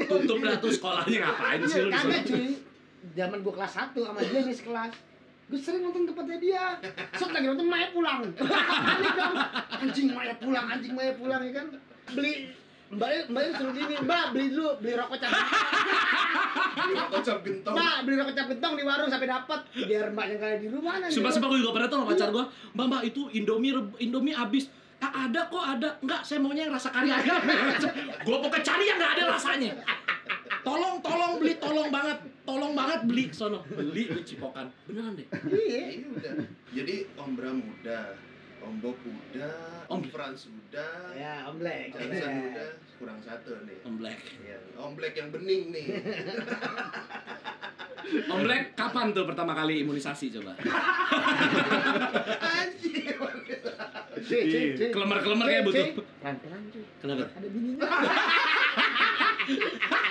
Tutup 0.03 0.37
dah 0.41 0.57
tuh 0.57 0.71
sekolahnya 0.73 1.17
ngapain 1.21 1.61
sih 1.63 1.79
lu 1.79 1.89
di 1.89 1.95
Kagak 1.95 2.11
sana? 2.17 2.27
cuy. 2.27 2.47
Zaman 3.13 3.37
gue 3.39 3.53
kelas 3.53 3.73
1 3.73 3.93
sama 3.95 4.19
dia 4.19 4.39
nih 4.41 4.55
sekelas. 4.55 4.91
Gue 5.47 5.59
sering 5.61 5.81
nonton 5.81 6.03
tempatnya 6.03 6.37
dia. 6.37 6.63
Set 7.13 7.29
lagi 7.29 7.45
nonton 7.45 7.67
Maya 7.69 7.87
pulang. 7.89 8.19
Anjing 9.85 10.09
Maya 10.11 10.33
pulang, 10.35 10.65
anjing 10.67 10.91
Maya 10.91 11.13
pulang 11.15 11.39
ya 11.39 11.51
kan. 11.55 11.67
Beli 12.11 12.51
Mbak 12.87 13.09
Mbak 13.27 13.43
suruh 13.59 13.73
gini, 13.75 13.95
Mbak 13.99 14.23
beli 14.31 14.47
dulu 14.55 14.69
beli 14.79 14.93
rokok 14.95 15.17
cap. 15.19 15.31
kocap 17.11 17.37
gentong. 17.43 17.75
Mbak 17.75 17.95
beli 18.07 18.15
rokok 18.15 18.33
cap 18.35 18.47
gentong 18.47 18.73
di 18.79 18.83
warung 18.87 19.09
sampai 19.11 19.27
dapat 19.27 19.59
biar 19.75 20.05
mbaknya 20.15 20.37
kayak 20.39 20.57
di 20.63 20.67
rumah 20.71 20.93
nanti. 21.03 21.11
Sumpah 21.11 21.31
sumpah 21.35 21.47
gue 21.51 21.59
juga 21.59 21.71
pernah 21.75 21.87
tuh 21.91 21.97
sama 21.99 22.07
pacar 22.15 22.29
gue 22.31 22.45
Mbak 22.75 22.85
mbak 22.87 23.01
itu 23.03 23.21
Indomie 23.35 23.73
Indomie 23.99 24.35
abis 24.35 24.71
Ah, 24.97 25.29
ada 25.29 25.45
kok 25.45 25.61
ada. 25.61 25.93
Enggak 26.01 26.25
saya 26.25 26.41
maunya 26.41 26.65
yang 26.65 26.73
rasa 26.73 26.89
kari 26.89 27.13
aja. 27.13 27.37
Gue 28.25 28.37
pokoknya 28.41 28.65
cari 28.65 28.89
yang 28.89 28.97
gak 28.97 29.13
ada 29.13 29.23
rasanya. 29.29 29.71
Tolong 30.65 30.97
tolong 31.05 31.37
beli 31.37 31.53
tolong 31.61 31.93
banget 31.93 32.17
Tolong 32.47 32.71
banget 32.71 32.99
beli. 33.03 33.27
Sono 33.35 33.59
Beli 33.67 34.07
di 34.07 34.21
Cipokan. 34.23 34.71
Beneran 34.87 35.19
deh. 35.19 35.27
Iya. 35.51 35.99
Iya 35.99 36.07
udah. 36.15 36.33
Jadi 36.71 36.95
Om 37.19 37.31
Bram 37.35 37.57
udah 37.59 38.03
Om 38.59 38.73
Bob 38.79 38.95
udah 38.97 39.53
Om- 39.87 39.95
Om 39.95 40.01
Frans 40.07 40.45
udah 40.45 41.13
Ya, 41.13 41.45
Om 41.45 41.55
Black. 41.57 41.87
Johnson 41.91 42.31
udah 42.47 42.67
kurang 42.97 43.19
satu 43.21 43.49
nih 43.63 43.77
Om 43.81 43.93
Black 43.95 44.17
Iya, 44.39 44.57
Om 44.75 44.91
Black 44.93 45.13
yang 45.13 45.29
bening 45.29 45.61
nih 45.69 45.85
Om 48.27 48.39
Black 48.41 48.73
kapan 48.73 49.11
tuh 49.11 49.23
pertama 49.23 49.51
kali 49.51 49.81
imunisasi 49.81 50.31
coba? 50.31 50.51
anjir 52.39 53.15
cuy. 54.17 54.89
Kelemar-kelemar 54.89 55.45
kayak 55.45 55.63
butuh. 55.63 55.85
Pelan-pelan 56.17 56.61
cuy. 56.67 56.83
Kenapa? 56.97 57.23
Ada 57.29 57.47
bininya. 57.47 57.87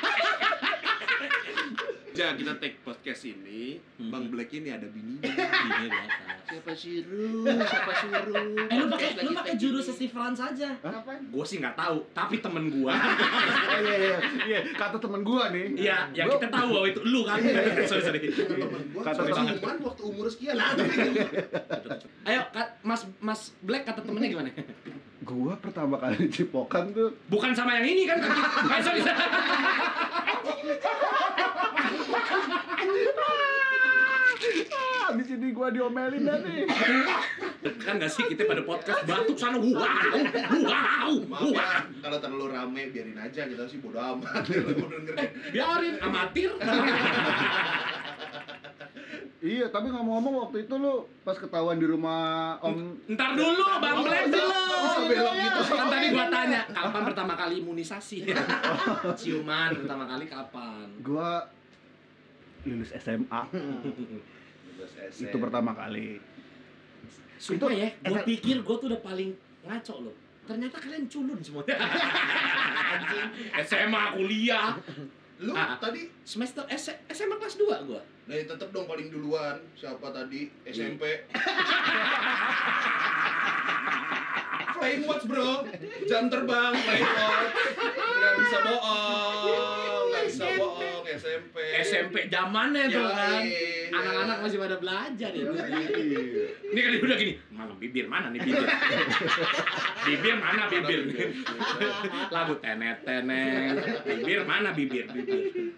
Ja, 2.16 2.32
kita 2.32 2.56
take 2.56 2.80
podcast 2.80 3.28
ini, 3.28 3.76
Hmm. 3.96 4.08
Bang 4.08 4.28
Black 4.28 4.48
ini 4.50 4.68
ada 4.68 4.84
bininya. 4.86 5.20
Ini 5.20 5.84
di 5.84 5.92
atas. 5.92 6.36
Siapa 6.46 6.72
suruh? 6.72 7.44
Siapa 7.44 7.92
suruh? 7.94 8.46
Eh 8.62 8.74
lu 8.74 8.86
pakai 8.88 9.08
lu 9.18 9.30
pakai 9.32 9.54
jurus 9.54 9.86
Steve 9.86 10.08
Franz 10.08 10.38
aja. 10.38 10.72
Gue 11.26 11.44
sih 11.44 11.58
nggak 11.58 11.74
tahu, 11.74 12.00
tapi 12.10 12.38
temen 12.38 12.68
gua, 12.70 12.96
Oh 13.70 13.78
iya 13.78 13.94
iya 13.98 14.16
iya 14.46 14.60
kata 14.72 14.96
temen 14.96 15.20
gua 15.20 15.50
nih. 15.50 15.76
iya, 15.76 16.08
yang 16.14 16.28
kita 16.30 16.48
tahu 16.48 16.68
bahwa 16.72 16.86
itu 16.86 17.00
lu 17.02 17.20
kan. 17.22 17.36
sorry 17.84 18.02
sorry. 18.02 18.20
Temen 18.24 18.64
gua 18.90 19.02
Kata 19.02 19.20
temen. 19.22 19.52
ciuman 19.52 19.76
waktu 19.82 20.02
umur 20.02 20.26
sekian. 20.26 20.56
Ayo, 22.22 22.40
Kak, 22.48 22.68
Mas 22.80 23.04
Mas 23.18 23.40
Black 23.60 23.84
kata 23.84 24.00
temennya 24.00 24.28
gimana? 24.30 24.48
Gua 25.20 25.52
pertama 25.56 25.98
kali 25.98 26.16
di 26.22 26.30
Cipokan 26.30 26.92
tuh 26.92 27.10
Bukan 27.26 27.50
sama 27.50 27.74
yang 27.74 27.86
ini 27.88 28.06
kan? 28.06 28.18
Eh, 28.72 28.80
sorry, 28.80 29.02
ah, 34.96 35.10
di 35.12 35.22
sini 35.22 35.46
gua 35.50 35.70
diomelin 35.70 36.22
dah 36.22 36.38
nih. 36.40 36.66
kan 37.82 37.98
nggak 37.98 38.10
sih 38.10 38.24
kita 38.26 38.44
pada 38.44 38.62
podcast 38.62 39.02
batuk 39.04 39.34
sana 39.34 39.58
wow 39.58 39.74
wow 39.74 41.12
Maaf 41.26 41.42
wow. 41.42 41.50
ya, 41.50 41.70
kalau 42.00 42.18
terlalu 42.18 42.46
rame 42.50 42.82
biarin 42.90 43.16
aja 43.16 43.42
kita 43.44 43.64
sih 43.66 43.78
bodo 43.78 43.98
amat. 43.98 44.46
Biarin 45.54 45.94
amatir. 46.00 46.50
Iya, 49.36 49.68
tapi 49.68 49.92
ngomong-ngomong 49.92 50.48
waktu 50.48 50.66
itu 50.66 50.74
lu 50.74 51.06
pas 51.22 51.36
ketahuan 51.36 51.76
di 51.76 51.86
rumah 51.86 52.56
Om 52.58 52.98
ntar 53.14 53.36
dulu 53.36 53.62
bang 53.78 53.96
Black 54.02 54.26
dulu 54.32 54.58
Oh, 54.76 55.04
belok 55.06 55.34
gitu. 55.36 55.60
kan 55.70 55.86
tadi 55.86 56.06
gua 56.10 56.26
tanya 56.26 56.60
kapan 56.66 57.02
pertama 57.04 57.32
kali 57.36 57.54
imunisasi? 57.60 58.18
Ciuman 59.20 59.70
pertama 59.76 60.04
kali 60.08 60.24
kapan? 60.26 60.86
Gua 60.98 61.46
lulus 62.66 62.90
SMA. 62.92 63.40
Lulus 63.48 64.92
itu 65.16 65.36
pertama 65.36 65.72
kali. 65.72 66.18
sumpah 67.36 67.68
Itu- 67.68 67.76
ya 67.76 67.88
gua 68.02 68.20
pikir 68.22 68.56
gua 68.60 68.76
tuh 68.76 68.88
udah 68.88 68.98
paling 68.98 69.28
ngaco 69.62 69.94
loh 70.02 70.16
ternyata 70.42 70.78
kalian 70.78 71.04
culun 71.04 71.36
semuanya 71.38 71.76
Anjing. 72.92 73.28
SMA 73.60 74.02
kuliah 74.14 74.72
Lu 75.36 75.52
Ah. 75.52 75.76
tadi 75.76 76.08
semester 76.22 76.64
S- 76.66 76.96
SMA 77.06 77.36
kelas 77.36 77.56
2 77.56 77.68
gua 77.84 78.00
Nah, 78.24 78.34
tetep 78.34 78.68
dong 78.68 78.86
paling 78.86 79.06
duluan. 79.06 79.54
Siapa 79.72 80.02
tadi? 80.08 80.50
SMP. 80.64 81.28
Flying 84.72 85.02
watch, 85.04 85.24
bro. 85.24 85.62
Jam 86.04 86.26
terbang, 86.26 86.72
flying 86.74 87.06
watch. 87.06 87.54
Nggak 87.94 88.32
bisa 88.36 88.56
bohong. 88.62 90.08
Nggak 90.08 90.24
bisa 90.26 90.46
bohong. 90.56 90.85
SMP. 91.16 91.56
SMP 91.80 92.16
zamannya 92.28 92.92
tuh 92.92 93.08
kan 93.08 93.42
anak-anak 93.92 94.36
masih 94.44 94.58
pada 94.60 94.76
belajar 94.76 95.30
ya. 95.32 95.44
Ini 96.72 96.80
kan 96.80 96.90
udah 97.00 97.16
gini, 97.16 97.32
mana 97.52 97.72
bibir 97.76 98.06
mana 98.08 98.28
nih 98.32 98.40
bibir? 98.44 98.62
bibir 100.06 100.34
mana 100.36 100.62
bibir? 100.68 101.00
Lagu 102.34 102.54
tenet 102.60 102.98
tenet. 103.04 103.74
Bibir 104.04 104.40
mana 104.44 104.70
bibir? 104.76 105.04
Bibir. 105.08 105.72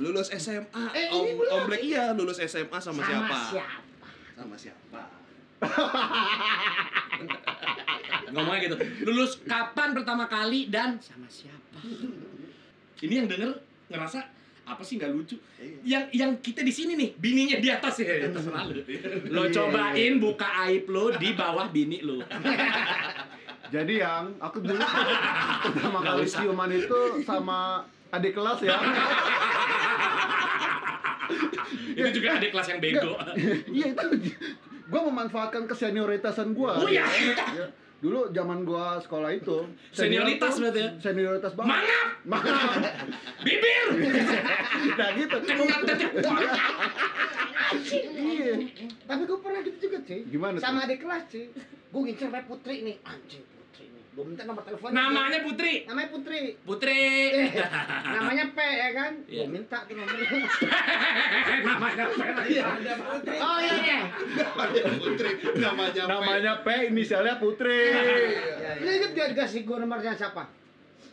Lulus 0.00 0.32
SMA. 0.32 0.84
Eh, 0.96 1.12
Om. 1.12 1.44
Om 1.44 1.62
Black 1.68 1.84
iya 1.84 2.16
lulus 2.16 2.40
SMA 2.40 2.78
sama, 2.80 3.04
siapa? 3.04 3.36
siapa? 3.52 4.08
Sama 4.34 4.56
siapa? 4.56 5.00
Ngomongnya 8.32 8.60
gitu. 8.64 8.76
Lulus 9.04 9.44
kapan 9.44 9.92
pertama 9.92 10.24
kali 10.24 10.72
dan 10.72 10.96
sama 11.04 11.28
siapa? 11.28 11.84
Ini 13.00 13.24
yang 13.24 13.28
denger 13.28 13.60
ngerasa 13.92 14.39
apa 14.66 14.82
sih 14.84 14.96
nggak 15.00 15.10
lucu? 15.12 15.36
Iya. 15.58 15.78
Yang 15.84 16.04
yang 16.16 16.30
kita 16.40 16.60
di 16.62 16.72
sini 16.72 16.92
nih, 16.96 17.10
bininya 17.18 17.56
di 17.58 17.68
atas 17.68 18.00
ya, 18.00 18.30
terserah 18.30 18.64
lu. 18.68 18.82
Lo 19.30 19.48
cobain 19.50 20.12
buka 20.20 20.48
aib 20.68 20.88
lo 20.88 21.14
di 21.16 21.28
bawah 21.34 21.66
bini 21.72 22.00
lo. 22.00 22.22
Jadi 23.74 24.02
yang 24.02 24.34
aku 24.42 24.58
dulu 24.66 24.82
pertama 25.70 25.98
kali 26.02 26.26
usah. 26.26 26.42
ciuman 26.42 26.70
itu 26.74 27.00
sama 27.22 27.86
adik 28.10 28.34
kelas 28.34 28.58
ya. 28.66 28.74
Itu 31.90 32.08
juga 32.18 32.38
ada 32.38 32.46
kelas 32.50 32.66
yang 32.66 32.80
bego. 32.82 33.14
Iya 33.70 33.94
itu 33.94 34.06
gua 34.90 35.06
memanfaatkan 35.06 35.70
kesenioritasan 35.70 36.50
gua. 36.50 36.82
Oh 36.82 36.90
iya. 36.90 37.06
Ya. 37.06 37.70
Dulu 38.00 38.32
zaman 38.32 38.64
gua 38.64 38.96
sekolah 38.96 39.28
itu 39.36 39.60
Senioritas 39.92 40.56
berarti 40.56 40.80
ya? 40.80 40.90
Senioritas 41.04 41.52
banget. 41.52 41.68
Mangap, 41.68 42.08
Mangap. 42.24 42.80
bibir. 43.44 43.86
nah 44.98 45.08
gitu. 45.12 45.36
Kenyat 45.44 45.82
aja. 45.84 46.06
pernah 49.44 49.60
gitu 49.60 49.78
juga 49.84 49.98
cuy. 50.08 50.20
Gimana 50.32 50.54
tuh? 50.56 50.62
Sama 50.64 50.78
adik 50.88 50.98
kelas 51.04 51.22
cuy. 51.28 51.46
Gue 51.90 52.00
ngincer 52.08 52.28
Putri 52.48 52.76
nih, 52.86 52.96
anjing. 53.04 53.44
Gue 54.10 54.24
minta 54.26 54.42
nomor 54.42 54.66
teleponnya. 54.66 54.94
Namanya 55.06 55.38
Putri. 55.46 55.74
namanya 55.86 56.08
Putri. 56.10 56.40
Putri. 56.66 57.02
Eh, 57.30 57.50
namanya 58.10 58.44
P 58.50 58.58
ya 58.58 58.88
kan? 58.90 59.12
Iya. 59.30 59.46
Gue 59.46 59.54
minta 59.54 59.76
tuh 59.86 59.94
nomornya. 59.94 60.26
Namanya 61.70 62.04
Iya. 62.42 62.64
Ada 62.66 62.94
putri. 62.98 63.36
Oh 63.38 63.58
iya 63.62 63.74
iya. 63.78 64.00
Namanya 64.34 64.82
Putri, 64.98 65.30
namanya 65.62 66.02
P. 66.02 66.10
Namanya 66.10 66.52
P, 66.66 66.68
inisialnya 66.90 67.34
Putri. 67.38 67.82
Iya, 67.94 68.82
Lu 68.82 68.88
inget 68.90 69.10
gak 69.14 69.28
dikasih 69.30 69.60
gue 69.62 69.76
nomornya 69.78 70.12
siapa? 70.18 70.50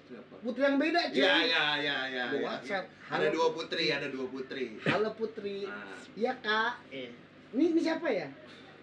Siapa? 0.10 0.34
Putri 0.42 0.62
yang 0.66 0.78
beda 0.82 1.02
cuy. 1.14 1.22
Iya, 1.22 1.34
iya, 1.46 1.64
iya, 1.78 1.98
iya. 2.10 2.24
Di 2.34 2.38
iya. 2.42 2.46
WhatsApp. 2.50 2.86
Ada 3.14 3.28
dua 3.30 3.48
putri, 3.54 3.86
ada 3.94 4.08
dua 4.10 4.26
putri. 4.26 4.82
Halo 4.90 5.14
Putri. 5.14 5.70
Ah. 5.70 5.94
Iya 6.18 6.34
kak. 6.42 6.82
Eh. 6.90 7.14
Ini, 7.54 7.64
ini 7.78 7.80
siapa 7.80 8.10
ya? 8.10 8.26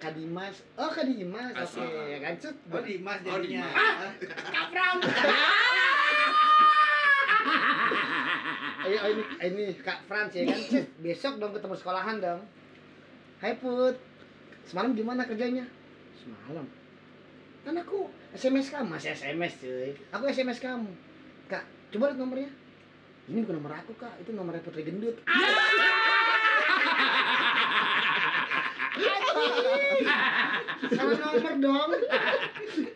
Kak 0.05 0.21
Dimas. 0.21 0.61
Oh 0.77 0.93
Kak 0.93 1.09
Dimas. 1.09 1.57
Oke 1.57 1.65
Asik. 1.65 1.89
ya 1.89 2.19
kan. 2.21 2.37
Cet. 2.37 2.53
Oh 2.69 2.85
Dimas 2.85 3.25
Oh, 3.25 3.41
jadinya. 3.41 3.65
Dimas. 3.65 4.21
Kak 4.53 4.67
Pram. 4.69 5.01
Ayo, 8.85 9.01
oh, 9.01 9.09
ini, 9.17 9.25
ini 9.41 9.65
Kak 9.81 10.05
Frans 10.05 10.29
ya 10.37 10.45
kan. 10.45 10.61
Cet, 10.61 10.93
besok 11.01 11.41
dong 11.41 11.57
ketemu 11.57 11.73
sekolahan 11.81 12.21
dong. 12.21 12.45
Hai 13.41 13.57
Put. 13.57 13.97
Semalam 14.69 14.93
gimana 14.93 15.25
kerjanya? 15.25 15.65
Semalam. 16.21 16.69
Kan 17.65 17.81
aku 17.81 18.13
SMS 18.37 18.69
kamu, 18.69 18.93
masih 18.93 19.17
SMS 19.17 19.57
cuy. 19.57 19.97
Aku 20.13 20.29
SMS 20.29 20.61
kamu. 20.61 20.93
Kak, 21.49 21.65
coba 21.97 22.13
lihat 22.13 22.21
nomornya. 22.21 22.53
Ini 23.25 23.41
bukan 23.41 23.57
nomor 23.57 23.73
aku 23.73 23.97
kak, 23.97 24.21
itu 24.21 24.37
nomornya 24.37 24.61
Putri 24.61 24.85
Gendut. 24.85 25.17
Salah 30.95 31.17
nomor 31.19 31.53
dong. 31.59 31.91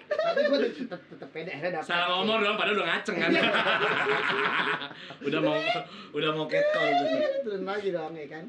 Tapi 0.08 0.40
gue 0.44 0.58
tetep, 0.70 1.00
tetep 1.00 1.28
pede 1.32 1.50
akhirnya 1.50 1.72
dapet. 1.80 1.88
Salah 1.88 2.08
ngomong 2.18 2.38
dong, 2.44 2.56
padahal 2.56 2.76
udah 2.78 2.86
ngaceng 2.88 3.16
kan. 3.16 3.30
udah 5.28 5.40
mau 5.40 5.56
udah 6.14 6.30
mau 6.36 6.46
ketol 6.46 6.86
gitu. 6.86 7.16
Turun 7.48 7.64
lagi 7.64 7.88
dong 7.90 8.12
ya 8.14 8.26
kan. 8.28 8.44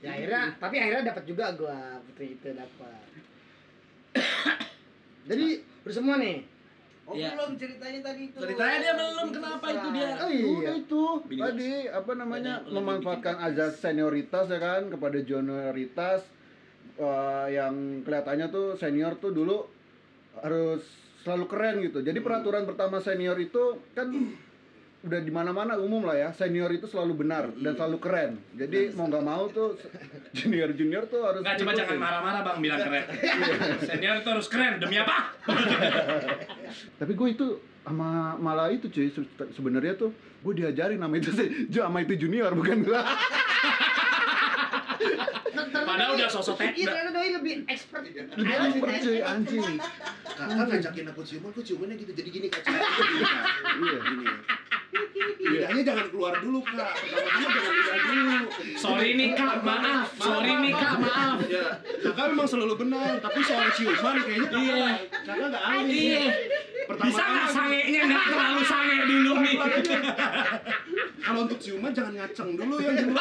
Ya 0.00 0.08
akhirnya, 0.16 0.42
tapi 0.56 0.74
akhirnya 0.80 1.02
dapat 1.12 1.24
juga 1.28 1.44
gua 1.54 1.78
Putri 2.08 2.34
itu 2.34 2.48
dapat. 2.56 3.04
Jadi 5.28 5.46
udah 5.84 5.94
semua 5.94 6.16
nih. 6.18 6.38
Oh 7.10 7.14
Iya. 7.18 7.34
belum 7.34 7.58
ceritanya 7.58 8.00
tadi 8.06 8.30
itu. 8.30 8.38
Ceritanya 8.38 8.76
dia 8.78 8.94
belum, 8.94 9.26
kenapa 9.34 9.66
itu 9.66 9.88
dia? 9.98 10.10
Oh 10.14 10.30
Udah 10.30 10.62
iya. 10.62 10.72
itu 10.78 11.02
Bini 11.26 11.42
tadi 11.42 11.70
apa 11.90 12.12
namanya 12.14 12.54
memanfaatkan 12.70 13.36
azas 13.50 13.82
senioritas 13.82 14.46
ya 14.46 14.58
kan 14.62 14.86
kepada 14.86 15.18
junioritas 15.18 16.22
eh, 16.96 17.46
yang 17.54 18.04
kelihatannya 18.04 18.46
tuh 18.48 18.76
senior 18.76 19.16
tuh 19.16 19.32
dulu 19.32 19.64
harus 20.40 20.82
selalu 21.20 21.44
keren 21.48 21.76
gitu. 21.84 22.00
Jadi 22.00 22.18
peraturan 22.20 22.64
pertama 22.64 22.96
senior 23.00 23.36
itu 23.36 23.76
kan 23.92 24.08
udah 25.00 25.16
di 25.24 25.32
mana-mana 25.32 25.80
umum 25.80 26.04
lah 26.04 26.12
ya 26.12 26.28
senior 26.36 26.68
itu 26.76 26.84
selalu 26.84 27.24
benar 27.24 27.48
dan 27.56 27.72
selalu 27.72 27.98
keren. 28.04 28.30
Jadi 28.52 28.92
mau 28.92 29.08
nggak 29.08 29.24
mau 29.24 29.48
tuh 29.48 29.76
junior 30.36 30.76
junior 30.76 31.08
tuh 31.08 31.24
harus 31.24 31.40
Enggak, 31.40 31.56
coba 31.64 31.72
jangan 31.72 31.96
marah-marah 31.96 32.40
bang 32.44 32.58
bilang 32.60 32.80
keren. 32.84 33.04
Senior 33.88 34.14
itu 34.20 34.28
harus 34.28 34.46
keren, 34.52 34.76
demi 34.76 35.00
apa? 35.00 35.32
Tapi 37.00 37.12
gue 37.16 37.28
itu 37.32 37.46
sama 37.80 38.36
malah 38.36 38.68
itu 38.68 38.92
cuy 38.92 39.08
se- 39.08 39.50
sebenarnya 39.56 39.96
tuh 39.96 40.12
gue 40.40 40.52
diajarin 40.52 41.00
nama 41.00 41.16
itu 41.16 41.32
sih 41.32 41.72
sama 41.72 42.04
itu 42.04 42.20
junior 42.20 42.52
bukan 42.52 42.84
gua. 42.84 43.00
Padahal 45.70 46.10
udah 46.14 46.28
sosok 46.28 46.56
Iya, 46.56 46.62
teknik. 46.66 46.84
ternyata 46.84 47.10
doi 47.12 47.30
lebih 47.32 47.54
expert. 47.64 48.02
Lebih 48.02 48.52
expert 48.52 48.94
cuy 49.00 49.20
anjing. 49.20 49.64
Kakak 50.24 50.66
ngajakin 50.66 51.06
aku 51.06 51.20
ciuman, 51.22 51.50
kok 51.50 51.62
ciumannya 51.62 51.94
gitu 51.96 52.12
jadi 52.12 52.28
gini 52.28 52.46
kak 52.46 52.60
ciumannya 52.62 52.90
gini 52.90 53.20
kak. 53.20 53.44
Iya. 53.76 53.98
Gini. 54.00 54.26
Lidahnya 55.40 55.82
jangan 55.84 56.06
keluar 56.08 56.34
dulu 56.36 56.60
kak. 56.62 56.92
Pertama-tama 56.92 57.48
jangan 57.48 57.72
lidah 57.72 57.96
dulu. 58.02 58.38
Sorry 58.76 59.10
nih 59.12 59.28
kak, 59.32 59.54
maaf. 59.60 60.06
Sorry 60.16 60.52
nih 60.56 60.72
kak, 60.72 60.92
maaf. 60.98 61.36
Ya, 61.46 61.66
kakak 62.00 62.26
memang 62.30 62.46
selalu 62.46 62.74
benar, 62.78 63.12
tapi 63.18 63.40
soal 63.40 63.68
ciuman 63.72 64.16
kayaknya 64.18 64.48
kakak, 64.48 64.64
Iya. 64.66 64.88
kakak 65.22 65.46
nggak 65.48 65.64
ahli. 65.64 65.98
Iya. 66.10 66.24
Bisa 66.90 67.22
nggak 67.22 67.48
sangenya 67.48 68.00
nggak 68.04 68.24
terlalu 68.26 68.62
sange 68.64 68.96
dulu 69.04 69.32
nih? 69.38 69.54
Kalau 71.20 71.44
untuk 71.44 71.58
ciuman 71.58 71.90
jangan 71.90 72.16
ngaceng 72.16 72.50
dulu 72.54 72.74
yang 72.78 72.96
dulu. 73.02 73.14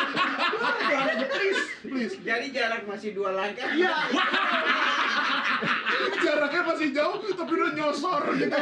please, 1.29 1.61
please. 1.81 2.15
Jadi 2.19 2.45
jarak 2.49 2.83
masih 2.83 3.11
dua 3.11 3.29
langkah. 3.33 3.67
Iya. 3.69 3.91
Jaraknya 6.19 6.61
masih 6.65 6.89
jauh, 6.91 7.19
tapi 7.29 7.51
udah 7.53 7.71
nyosor 7.73 8.23
gitu 8.33 8.57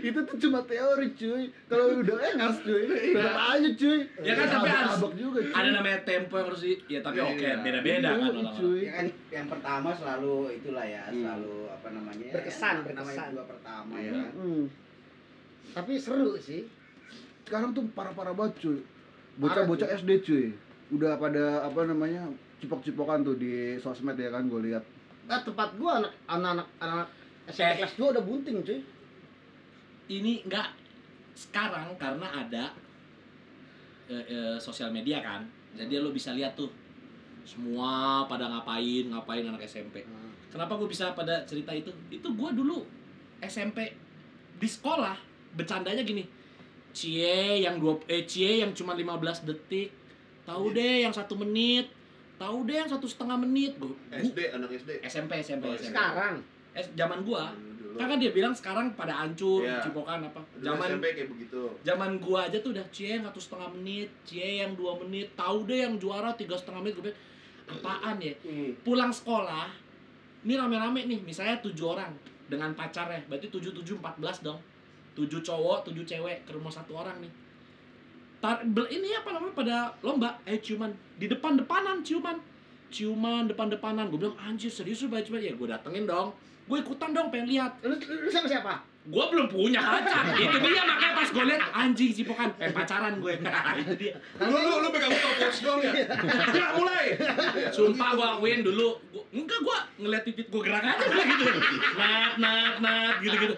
itu 0.00 0.18
tuh 0.20 0.36
cuma 0.40 0.60
teori 0.64 1.08
cuy 1.12 1.44
kalau 1.66 2.00
udah 2.00 2.18
engas 2.28 2.58
cuy 2.60 2.82
tetap 2.86 3.36
aja 3.52 3.70
cuy 3.72 3.98
Ya 4.20 4.32
kan, 4.34 4.46
tapi 4.48 4.68
harus- 4.68 4.98
abak 4.98 5.12
juga 5.14 5.38
cuy 5.40 5.52
Ada 5.52 5.68
namanya 5.70 6.00
tempo 6.02 6.34
yang 6.34 6.46
harus 6.48 6.62
ya 6.64 6.98
tapi 7.00 7.18
oke 7.20 7.38
Iya. 7.38 7.60
beda-beda 7.60 8.08
kan 8.08 8.16
Iya, 8.16 8.24
orang-orang. 8.24 8.56
cuy 8.56 8.80
Ya 8.80 8.92
kan 8.92 9.06
yang 9.30 9.46
pertama 9.48 9.88
selalu 9.92 10.34
itulah 10.52 10.84
ya, 10.84 11.02
Hmm. 11.04 11.14
selalu 11.16 11.54
apa 11.68 11.88
namanya? 11.92 12.28
Berkesan, 12.32 12.74
berkesan. 12.82 13.28
juga 13.30 13.44
pertama 13.46 13.92
Iya. 13.94 14.02
ya 14.02 14.12
kan. 14.16 14.30
Hmm. 14.34 14.64
Tapi 15.70 15.92
seru 15.94 16.30
sih. 16.36 16.62
Sekarang 17.48 17.72
tuh 17.72 17.88
parah-parah 17.96 18.36
banget 18.36 18.54
cuy 18.60 18.78
bocah-bocah 19.40 19.88
SD 19.96 20.10
cuy 20.22 20.46
udah 20.92 21.16
pada 21.16 21.64
apa 21.64 21.88
namanya 21.88 22.28
cipok-cipokan 22.60 23.24
tuh 23.24 23.40
di 23.40 23.80
sosmed 23.80 24.20
ya 24.20 24.28
kan 24.28 24.44
gue 24.46 24.68
lihat 24.68 24.84
Nah, 25.28 25.44
tempat 25.44 25.76
gua 25.76 26.00
anak 26.00 26.12
anak 26.24 26.66
anak 26.80 27.06
SMP 27.44 27.84
kelas 27.84 27.94
2 28.00 28.12
udah 28.16 28.24
bunting 28.24 28.64
cuy. 28.64 28.80
Ini 30.08 30.48
nggak 30.48 30.68
sekarang 31.36 31.92
karena 32.00 32.26
ada 32.32 32.72
eh, 34.08 34.24
eh, 34.24 34.56
sosial 34.56 34.88
media 34.88 35.20
kan. 35.20 35.44
Jadi 35.76 36.00
lo 36.00 36.16
bisa 36.16 36.32
lihat 36.32 36.56
tuh 36.56 36.72
semua 37.44 38.24
pada 38.24 38.48
ngapain 38.48 39.12
ngapain 39.12 39.44
anak 39.44 39.68
SMP. 39.68 40.00
Kenapa 40.48 40.80
gue 40.80 40.88
bisa 40.88 41.12
pada 41.12 41.44
cerita 41.44 41.76
itu? 41.76 41.92
Itu 42.08 42.32
gue 42.32 42.50
dulu 42.56 42.88
SMP 43.44 43.92
di 44.56 44.68
sekolah 44.68 45.20
bercandanya 45.52 46.00
gini. 46.08 46.24
Cie 46.90 47.34
yang 47.60 47.78
dua 47.78 47.94
eh 48.06 48.24
cie 48.24 48.58
yang 48.58 48.72
cuma 48.72 48.92
15 48.92 49.44
detik. 49.44 49.92
Tahu 50.42 50.72
deh 50.72 51.04
yang 51.04 51.12
satu 51.12 51.36
menit. 51.36 51.86
Tahu 52.36 52.64
deh 52.64 52.76
yang 52.76 52.86
satu 52.86 53.04
setengah 53.04 53.36
menit. 53.36 53.76
Gue 53.76 53.92
SD, 54.10 54.38
anak 54.50 54.70
SD. 54.72 54.90
SMP 55.02 55.32
SMP 55.38 55.64
Oh, 55.64 55.74
SMP. 55.74 55.90
Sekarang 55.90 56.36
Eh, 56.70 56.84
zaman 56.94 57.24
gua 57.24 57.50
Dulu. 57.50 57.96
kan 57.98 58.14
dia 58.16 58.30
bilang 58.30 58.54
sekarang 58.54 58.94
pada 58.94 59.10
hancur, 59.18 59.66
Iya. 59.66 59.82
cipokan 59.82 60.22
apa. 60.22 60.38
Dulu 60.54 60.62
Zaman 60.62 60.86
SMP 60.88 61.06
kayak 61.10 61.28
begitu. 61.28 61.62
zaman 61.82 62.10
gua 62.18 62.46
aja 62.46 62.58
tuh 62.60 62.70
udah 62.70 62.86
cie 62.88 63.18
yang 63.18 63.24
satu 63.24 63.40
setengah 63.40 63.68
menit, 63.72 64.06
cie 64.22 64.62
yang 64.62 64.72
dua 64.72 64.94
menit, 64.96 65.32
tahu 65.34 65.66
deh 65.66 65.82
yang 65.82 65.98
juara 65.98 66.30
tiga 66.32 66.54
setengah 66.54 66.78
menit 66.80 66.94
gue 66.94 67.04
bilang, 67.04 67.18
apaan 67.66 68.16
ya? 68.20 68.30
Pulang 68.78 69.10
sekolah, 69.10 69.66
ini 70.40 70.54
rame-rame 70.54 71.00
nih, 71.04 71.18
misalnya 71.18 71.58
tujuh 71.58 71.86
orang 71.90 72.14
dengan 72.46 72.70
pacarnya, 72.72 73.26
berarti 73.26 73.50
tujuh 73.50 73.74
tujuh 73.74 73.98
empat 73.98 74.14
belas 74.16 74.38
dong, 74.38 74.60
tujuh 75.18 75.42
cowok, 75.42 75.90
tujuh 75.90 76.06
cewek 76.06 76.46
ke 76.46 76.54
rumah 76.54 76.70
satu 76.70 76.94
orang 76.94 77.18
nih. 77.18 77.32
Tar, 78.38 78.62
ini 78.62 79.10
apa 79.18 79.34
namanya 79.34 79.54
pada 79.58 79.76
lomba, 80.06 80.38
eh 80.46 80.62
ciuman. 80.62 80.94
Di 81.18 81.26
depan 81.26 81.58
depanan 81.58 82.06
ciuman, 82.06 82.38
ciuman 82.94 83.50
depan 83.50 83.66
depanan, 83.66 84.06
gue 84.14 84.18
bilang 84.22 84.38
anjir 84.38 84.70
serius 84.70 85.02
lu 85.02 85.10
ya 85.10 85.50
gue 85.58 85.66
datengin 85.66 86.06
dong, 86.06 86.30
gue 86.70 86.78
ikutan 86.78 87.10
dong 87.10 87.34
pengen 87.34 87.50
lihat, 87.50 87.82
lu, 87.82 87.98
lu 87.98 88.30
sama 88.30 88.46
siapa? 88.46 88.78
Gue 89.08 89.24
belum 89.32 89.46
punya. 89.48 89.80
Pacar 89.80 90.36
itu 90.36 90.56
dia 90.60 90.82
makanya 90.84 91.12
pas 91.16 91.28
gue 91.32 91.44
liat 91.48 91.62
anjing 91.72 92.10
sih 92.12 92.24
pokan 92.28 92.52
eh 92.60 92.68
pacaran 92.76 93.16
gue 93.16 93.32
itu 93.40 93.94
dia. 93.96 94.14
Lu 94.36 94.52
lu 94.52 94.84
lu 94.84 94.88
pegang 94.92 95.12
stopwatch 95.16 95.58
dong 95.64 95.80
ya. 95.80 95.92
Ya 96.52 96.66
mulai. 96.76 97.16
sumpah 97.72 98.10
gue 98.12 98.26
akuin 98.36 98.60
dulu. 98.60 99.00
Gua, 99.08 99.24
enggak 99.32 99.60
gue 99.64 99.78
ngeliat 100.04 100.22
titik 100.28 100.46
gue 100.52 100.60
gerak 100.60 100.84
aja 100.84 101.04
gua 101.08 101.24
gitu. 101.24 101.44
Nat 101.96 102.32
nat 102.36 102.74
nat 102.84 103.16
gitu 103.24 103.36
gitu 103.48 103.54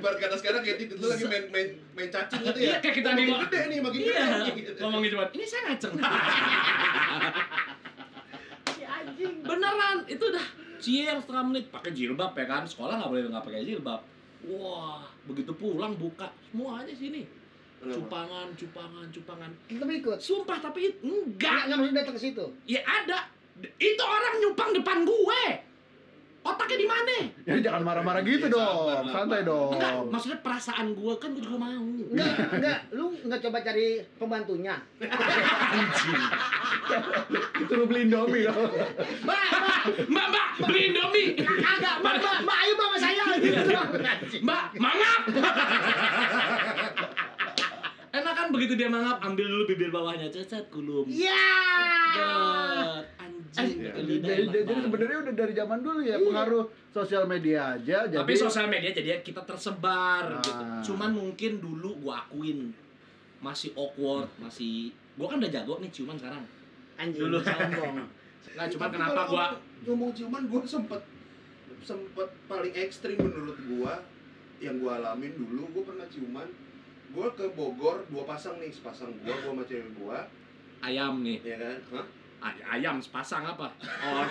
Ibarat 0.00 0.16
kata 0.16 0.36
sekarang 0.40 0.60
kayak 0.64 0.76
titik 0.80 0.96
lu 0.96 1.06
lagi 1.12 1.24
main 1.28 1.44
main 1.52 1.68
main 1.92 2.08
cacing 2.08 2.40
gitu 2.40 2.58
ya. 2.64 2.64
Iya, 2.64 2.76
kayak 2.80 2.94
kita 2.96 3.10
nih, 3.12 3.24
gede 3.28 3.60
nih, 3.68 3.78
makin 3.84 3.98
iya. 4.00 4.24
gede. 4.40 4.52
gitu. 4.56 4.70
ngomongin 4.80 5.08
cuma 5.12 5.24
ini 5.36 5.44
saya 5.44 5.62
ngaceng. 5.68 5.92
Beneran 9.44 9.98
itu 10.08 10.24
udah 10.26 10.46
cie 10.80 11.04
yang 11.12 11.20
setengah 11.20 11.44
menit. 11.52 11.64
Pakai 11.68 11.92
jilbab 11.92 12.32
ya 12.32 12.46
kan? 12.48 12.64
Sekolah 12.64 12.96
nggak 12.96 13.10
boleh 13.12 13.22
nggak 13.28 13.44
pakai 13.44 13.62
jilbab 13.68 14.13
wah 14.48 15.04
begitu 15.24 15.52
pulang 15.56 15.96
buka 15.96 16.28
semuanya 16.50 16.92
sini 16.92 17.24
Kenapa? 17.84 18.00
cupangan 18.00 18.46
cupangan 18.56 19.06
cupangan 19.12 19.50
Kita 19.68 19.84
ikut. 19.84 20.18
sumpah 20.18 20.58
tapi 20.60 20.88
Enggak, 21.04 21.68
enggak 21.68 21.68
enggak 21.68 21.78
mesti 21.84 21.94
datang 22.00 22.14
ke 22.16 22.22
situ. 22.22 22.44
Ya 22.64 22.80
ada. 22.80 23.28
Itu 23.76 24.02
orang 24.02 24.34
nyumpang 24.40 24.70
depan 24.72 25.04
gue. 25.04 25.42
Otaknya 26.44 26.76
di 26.76 26.84
mana? 26.84 27.16
ya 27.42 27.56
jangan 27.58 27.82
marah-marah 27.82 28.20
gitu 28.20 28.46
Iya, 28.46 28.52
dong 28.52 28.76
sabar, 28.84 29.04
santai 29.06 29.40
sabar. 29.40 29.48
dong 29.48 29.70
Enggak, 29.74 29.92
maksudnya 30.12 30.38
perasaan 30.40 30.86
gue 30.92 31.14
kan 31.16 31.28
gue 31.32 31.40
juga 31.40 31.56
mau. 31.56 31.72
Enggak, 32.04 32.32
enggak. 32.52 32.78
Lu 32.92 33.04
enggak 33.18 33.40
coba 33.40 33.58
cari 33.60 33.86
pembantunya. 34.14 34.74
Anjing. 35.00 36.22
Suruh 37.64 37.86
beli 37.86 38.00
Indomie 38.04 38.44
loh. 38.44 38.68
Mbak, 39.24 39.40
mbak, 39.56 39.80
Mbak, 40.04 40.26
mbak, 40.28 40.46
beli 40.62 40.80
Indomie. 40.86 41.28
agak, 41.40 41.94
mbak, 41.98 42.14
mbak, 42.20 42.36
mbak, 42.44 42.56
ayo 42.60 42.72
mbak 42.74 42.86
sama 42.86 42.98
saya 43.00 43.24
gitu. 43.34 43.60
Mbak, 44.42 44.62
mangap. 44.76 45.20
Enak 48.14 48.32
kan 48.32 48.46
begitu 48.48 48.72
dia 48.74 48.86
mangap, 48.86 49.18
ambil 49.20 49.42
dulu 49.44 49.64
bibir 49.66 49.90
bawahnya, 49.90 50.28
cecet 50.28 50.68
kulum. 50.68 51.08
Iya. 51.08 51.40
Ya, 53.54 53.92
ke 53.92 54.02
jadi, 54.02 54.60
banget. 54.60 54.82
sebenarnya 54.82 55.18
udah 55.20 55.34
dari 55.36 55.52
zaman 55.52 55.78
dulu 55.78 56.00
ya 56.00 56.10
Iya. 56.12 56.26
pengaruh 56.26 56.64
sosial 56.90 57.24
media 57.24 57.60
aja. 57.72 57.98
Jadi 58.02 58.16
Tapi 58.16 58.32
sosial 58.34 58.66
media 58.66 58.90
jadi 58.90 59.20
kita 59.20 59.42
tersebar 59.42 60.22
Ah. 60.28 60.40
gitu. 60.40 60.64
Cuman 60.90 61.10
mungkin 61.12 61.52
dulu 61.58 61.94
gua 62.00 62.18
akuin 62.20 62.74
masih 63.38 63.70
awkward, 63.72 64.26
masih 64.36 64.88
gua 65.14 65.28
kan 65.28 65.38
udah 65.38 65.52
jago 65.52 65.78
nih 65.78 65.90
ciuman 65.90 66.14
sekarang. 66.14 66.42
Anjing, 66.96 67.22
Dulu. 67.22 67.38
sombong. 67.40 67.96
Nah, 68.54 68.68
cuman 68.68 68.86
Tapi 68.86 68.94
kenapa 68.94 69.22
gua 69.24 69.46
ngomong 69.82 70.10
ciuman 70.12 70.42
gua 70.44 70.60
sempet 70.62 71.00
sempet 71.80 72.28
paling 72.44 72.70
ekstrim 72.72 73.16
menurut 73.16 73.56
gua 73.66 74.04
yang 74.58 74.78
gua 74.78 74.98
alamin 74.98 75.32
dulu 75.32 75.64
gua 75.70 75.82
pernah 75.86 76.06
ciuman 76.06 76.44
gua 77.10 77.28
ke 77.30 77.44
Bogor 77.50 78.04
dua 78.06 78.24
pasang 78.24 78.56
nih 78.56 78.68
sepasang 78.68 79.10
gua 79.18 79.32
gua 79.34 79.50
sama 79.50 79.64
cewek 79.64 79.90
gua 79.94 80.18
ayam 80.80 81.20
nih. 81.20 81.40
ya 81.40 81.56
kan 81.56 81.78
Hah? 81.90 82.06
Ay- 82.44 82.60
ayam 82.76 83.00
sepasang 83.00 83.40
apa? 83.40 83.72
Oh, 84.04 84.24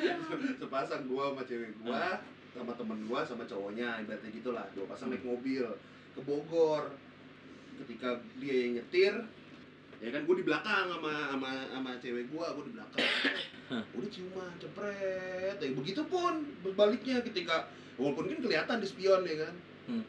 sepasang 0.64 1.04
gua 1.04 1.36
sama 1.36 1.42
cewek 1.44 1.76
gua 1.84 2.16
sama 2.56 2.72
temen 2.72 3.04
gua 3.04 3.20
sama 3.20 3.44
cowoknya 3.44 4.00
ibaratnya 4.00 4.32
gitulah. 4.32 4.64
Dua 4.72 4.88
pasang 4.88 5.12
naik 5.12 5.20
mobil 5.28 5.68
ke 6.16 6.20
Bogor. 6.24 6.88
Ketika 7.84 8.16
dia 8.40 8.54
yang 8.64 8.80
nyetir 8.80 9.12
ya 10.00 10.08
kan 10.08 10.24
gua 10.24 10.36
di 10.40 10.44
belakang 10.48 10.88
sama 10.88 11.12
sama 11.36 11.50
sama 11.68 11.90
cewek 12.00 12.32
gua 12.32 12.56
gua 12.56 12.64
di 12.64 12.72
belakang. 12.72 13.08
Udah 13.92 14.08
ciuman 14.08 14.52
cepret. 14.56 15.56
Ya 15.60 15.70
begitu 15.76 16.02
pun 16.08 16.48
berbaliknya 16.64 17.20
ketika 17.20 17.68
walaupun 18.00 18.32
kan 18.32 18.40
kelihatan 18.40 18.76
di 18.80 18.88
spion 18.88 19.20
ya 19.28 19.36
kan? 19.44 19.54
Hmm. 19.84 20.04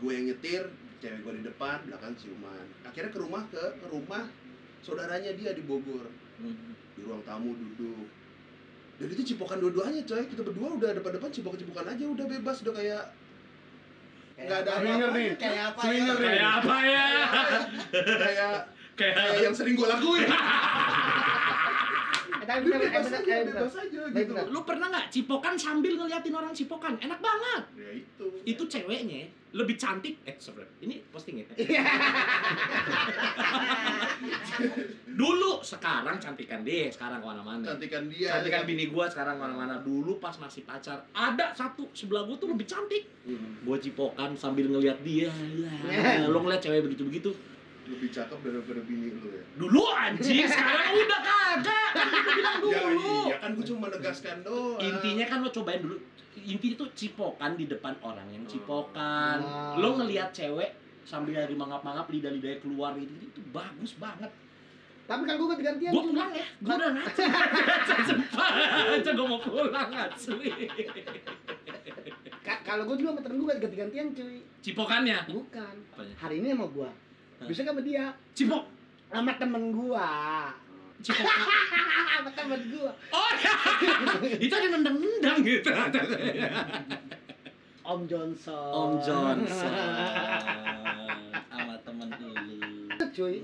gue 0.00 0.12
yang 0.16 0.32
nyetir 0.32 0.64
cewek 0.96 1.20
gue 1.20 1.32
di 1.40 1.44
depan 1.44 1.76
belakang 1.84 2.16
ciuman. 2.16 2.64
Akhirnya 2.88 3.12
ke 3.12 3.20
rumah 3.20 3.44
ke, 3.52 3.60
ke 3.76 3.86
rumah 3.92 4.32
saudaranya 4.80 5.36
dia 5.36 5.52
di 5.52 5.60
Bogor 5.60 6.08
Hmm. 6.40 6.72
di 6.90 7.00
ruang 7.00 7.22
tamu 7.22 7.52
duduk 7.52 8.08
dan 8.96 9.06
itu 9.08 9.22
cipokan 9.26 9.58
dua-duanya 9.58 10.00
coy 10.02 10.24
kita 10.24 10.42
berdua 10.42 10.68
udah 10.74 10.90
depan-depan 10.94 11.28
cipok-cipokan 11.30 11.86
aja 11.86 12.04
udah 12.06 12.26
bebas 12.26 12.56
udah 12.60 12.74
kayak 12.74 13.04
nggak 14.36 14.58
ada 14.58 14.72
Swinger 14.74 14.96
apa-apa. 15.04 15.18
nih. 15.18 15.30
Kayak 15.36 15.64
apa 15.66 15.80
Swinger 15.82 16.16
ya? 16.16 16.24
Kayak 16.26 16.50
apa 16.54 16.76
ya? 16.82 17.06
kayak 18.16 18.52
kayak 18.94 19.24
yang 19.38 19.52
sering 19.52 19.74
gue 19.74 19.84
lakuin 19.86 20.24
Eh, 22.32 22.46
tapi 22.48 22.60
bener, 22.64 22.80
eh, 22.80 22.88
bebas 22.88 23.04
bener, 23.04 23.20
aja 23.20 23.28
eh, 23.30 23.36
bener. 23.38 23.52
bebas 23.52 23.74
aja 23.76 24.00
Baik, 24.02 24.16
gitu 24.16 24.32
bener. 24.32 24.46
lu 24.48 24.60
pernah 24.64 24.86
nggak 24.88 25.06
cipokan 25.12 25.54
sambil 25.54 25.92
ngeliatin 25.94 26.32
orang 26.32 26.52
cipokan? 26.52 26.96
Enak 26.96 27.20
banget. 27.20 27.62
ya 27.74 27.90
itu 27.94 28.24
Itu 28.46 28.62
ceweknya 28.64 29.20
lebih 29.52 29.76
cantik. 29.76 30.24
Eh, 30.24 30.36
sorry. 30.38 30.64
Ini 30.80 31.04
posting 31.12 31.36
ya. 31.36 31.46
Sekarang 35.80 36.16
cantikan 36.18 36.60
dia, 36.60 36.86
sekarang 36.86 37.18
ke 37.18 37.26
mana-mana. 37.26 37.64
cantikan 37.64 38.04
dia 38.04 38.28
Cantikan 38.30 38.62
bini 38.62 38.84
gua 38.86 39.08
sekarang 39.08 39.34
ke 39.34 39.42
mana-mana. 39.42 39.80
Dulu 39.80 40.20
pas 40.20 40.36
masih 40.36 40.60
pacar, 40.62 41.00
ada 41.10 41.50
satu 41.50 41.88
sebelah 41.90 42.22
gua 42.22 42.36
tuh 42.36 42.52
lebih 42.52 42.64
cantik. 42.64 43.08
Hmm, 43.24 43.64
Gua 43.64 43.74
cipokan 43.74 44.36
sambil 44.36 44.68
ngeliat 44.68 45.00
dia. 45.00 45.32
Ya, 45.82 46.28
lo 46.28 46.38
ngeliat 46.38 46.60
cewek 46.60 46.84
begitu-begitu. 46.84 47.32
lebih 47.82 48.06
cakep 48.06 48.38
daripada 48.38 48.86
bini 48.86 49.10
lu 49.10 49.26
ya 49.26 49.42
Dulu 49.58 49.82
anjing, 49.90 50.46
sekarang 50.46 50.94
udah 51.02 51.20
kagak. 51.20 51.90
Kan 51.90 52.06
gua 52.06 52.28
bilang 52.30 52.58
ya 52.62 52.80
dulu. 52.86 53.18
iya 53.26 53.36
kan 53.36 53.50
gue 53.50 53.64
cuma 53.66 53.78
menegaskan 53.82 54.36
doang 54.46 54.78
Intinya 54.78 55.24
kan 55.26 55.38
lo 55.40 55.50
cobain 55.50 55.80
dulu. 55.80 55.96
Intinya 56.38 56.76
tuh 56.76 56.88
cipokan 56.94 57.58
di 57.58 57.66
depan 57.66 57.98
orang 58.00 58.30
yang 58.30 58.46
cipokan. 58.46 59.42
Ah. 59.42 59.74
Lo 59.74 59.98
ngeliat 59.98 60.30
cewek 60.30 60.70
sambil 61.02 61.34
lagi 61.34 61.56
mangap-mangap 61.56 62.06
lidah-lidahnya 62.06 62.60
keluar 62.60 62.94
gitu, 62.94 63.10
itu 63.18 63.40
bagus 63.50 63.98
banget. 63.98 64.30
Tapi 65.10 65.22
kan 65.26 65.34
gue 65.34 65.48
ganti-gantian. 65.50 65.90
Gua 65.90 66.02
cuy. 66.06 66.10
pulang 66.14 66.30
ya, 66.30 66.46
gua 66.62 66.74
udah. 66.78 66.92
Sumpah, 68.06 68.50
aja 68.94 69.10
gua 69.10 69.26
mau 69.26 69.40
pulang 69.42 69.90
asli. 69.90 70.48
Ka- 72.40 72.62
Kalau 72.62 72.86
gue 72.86 72.96
dulu 72.96 73.10
sama 73.10 73.20
temen 73.20 73.36
gue 73.42 73.54
ganti-gantian 73.58 74.06
cuy. 74.14 74.38
Cipokannya. 74.62 75.18
Bukan. 75.26 75.74
Apanya? 75.90 76.14
Hari 76.14 76.34
ini 76.38 76.54
sama 76.54 76.70
gua. 76.70 76.90
Hah? 77.42 77.46
Bisa 77.50 77.66
sama 77.66 77.82
dia. 77.82 78.14
Cipok. 78.38 78.62
Sama 79.10 79.32
temen 79.34 79.74
gua. 79.74 80.10
Cipokan. 81.02 81.38
sama 82.14 82.30
temen 82.30 82.60
gua. 82.70 82.92
Oh, 83.10 83.30
itu 84.46 84.54
ada 84.54 84.68
nendang-nendang 84.70 85.38
gitu. 85.42 85.70
Om 87.82 88.06
Johnson. 88.06 88.70
Om 88.70 88.92
Johnson. 89.02 90.78
Cuy. 93.20 93.36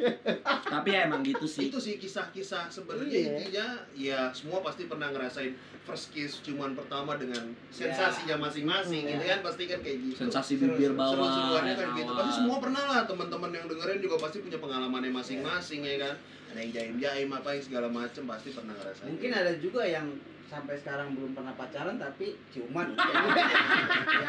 Tapi 0.72 0.88
ya 0.88 1.04
emang 1.04 1.20
gitu 1.20 1.44
sih. 1.44 1.68
itu 1.68 1.76
sih 1.76 1.94
kisah-kisah 1.96 2.64
sebenarnya 2.66 3.12
Iya. 3.12 3.28
intinya 3.30 3.66
ya 3.92 4.20
semua 4.32 4.64
pasti 4.64 4.88
pernah 4.88 5.12
ngerasain 5.12 5.52
first 5.82 6.08
kiss 6.08 6.40
cuman 6.40 6.72
pertama 6.72 7.14
dengan 7.14 7.52
sensasinya 7.68 8.40
masing-masing 8.40 9.04
Iya. 9.04 9.12
gitu 9.12 9.24
kan 9.28 9.40
pasti 9.42 9.62
kan 9.66 9.78
kayak 9.78 9.98
gitu 10.02 10.16
Sensasi 10.18 10.52
bibir 10.56 10.92
bawah. 10.92 11.12
seru-seruannya 11.12 11.74
kan 11.74 11.86
yang 11.86 11.98
gitu 11.98 12.12
pasti 12.14 12.32
semua 12.34 12.56
pernah 12.56 12.84
lah 12.86 13.00
teman-teman 13.04 13.50
yang 13.52 13.66
dengerin 13.66 14.00
juga 14.00 14.16
pasti 14.18 14.40
punya 14.40 14.56
pengalamannya 14.56 15.12
masing-masing 15.12 15.80
ya 15.82 15.96
kan 16.00 16.14
ada 16.48 16.58
yang 16.58 16.72
jaim-jaim 16.72 17.28
apa 17.28 17.48
yang 17.50 17.62
segala 17.62 17.88
macem 17.88 18.24
pasti 18.24 18.48
pernah 18.50 18.72
ngerasain 18.72 19.06
Mungkin 19.06 19.30
ada 19.30 19.52
juga 19.58 19.82
yang 19.82 20.08
sampai 20.44 20.76
sekarang 20.76 21.12
belum 21.12 21.32
pernah 21.32 21.52
pacaran 21.52 21.96
tapi 21.96 22.36
ciuman. 22.48 22.92
Iya. 22.92 24.28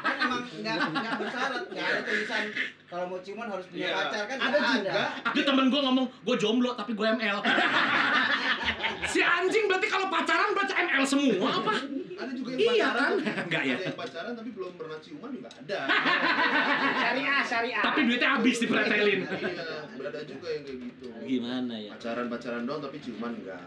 kan 0.00 0.16
emang 0.20 0.42
nggak 0.58 0.74
nggak 0.90 1.14
bersyarat, 1.16 1.62
nggak 1.68 1.86
ada 1.86 2.00
tulisan 2.02 2.44
kalau 2.84 3.04
mau 3.06 3.18
ciuman 3.18 3.46
harus 3.46 3.66
punya 3.66 3.80
Iya. 3.80 3.94
pacar 4.00 4.22
kan 4.24 4.38
ada 4.40 4.58
juga 4.72 5.02
Ada 5.22 5.40
temen 5.44 5.66
gue 5.68 5.80
ngomong, 5.80 6.06
gue 6.08 6.36
jomblo 6.36 6.70
tapi 6.72 6.92
gue 6.92 7.06
ML. 7.06 7.38
si 9.12 9.20
anjing 9.20 9.64
berarti 9.64 9.86
kalau 9.86 10.06
pacaran 10.08 10.50
baca 10.52 10.74
ML 10.74 11.04
semua 11.04 11.48
apa? 11.54 11.72
ada 12.18 12.32
juga 12.32 12.48
yang 12.50 12.58
Iya 12.58 12.70
pacaran 12.88 13.12
kan? 13.18 13.34
Enggak 13.44 13.62
ya. 13.68 13.74
ada 13.74 13.84
yang 13.84 13.96
pacaran 13.96 14.32
tapi 14.34 14.50
belum 14.50 14.72
pernah 14.74 14.98
ciuman 14.98 15.30
juga 15.30 15.48
ada 15.50 15.78
Syariah, 16.98 17.40
syariah. 17.42 17.82
Tapi 17.82 17.98
duitnya 18.04 18.28
habis 18.30 18.56
dipretelin. 18.58 19.20
iya 19.22 19.64
ada 20.00 20.20
juga 20.24 20.48
yang 20.48 20.62
kayak 20.64 20.78
gitu 20.82 21.06
Gimana 21.20 21.74
ya? 21.76 21.90
pacaran 21.94 22.26
pacaran 22.26 22.62
doang 22.64 22.80
tapi 22.80 22.96
ciuman 22.98 23.32
enggak 23.34 23.60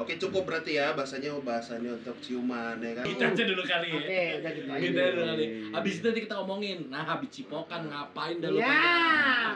oke 0.00 0.12
cukup 0.16 0.42
berarti 0.48 0.80
ya 0.80 0.96
bahasanya 0.96 1.36
bahasanya 1.44 1.92
untuk 1.92 2.16
ciuman 2.24 2.80
ya 2.80 2.92
kan 2.96 3.04
Kita 3.04 3.24
aja 3.36 3.44
dulu 3.44 3.62
kali 3.62 3.88
ya. 3.92 4.00
Oke, 4.00 4.22
udah 4.40 4.50
gitu 4.56 4.68
aja. 4.72 4.88
Dulu 5.12 5.22
kali. 5.28 5.44
Habis 5.76 5.92
itu 6.00 6.06
nanti 6.08 6.20
kita 6.24 6.34
ngomongin. 6.40 6.78
Nah, 6.88 7.02
habis 7.04 7.28
cipokan 7.30 7.80
ngapain 7.92 8.36
dah 8.40 8.48
lu 8.48 8.58
Ya. 8.60 8.80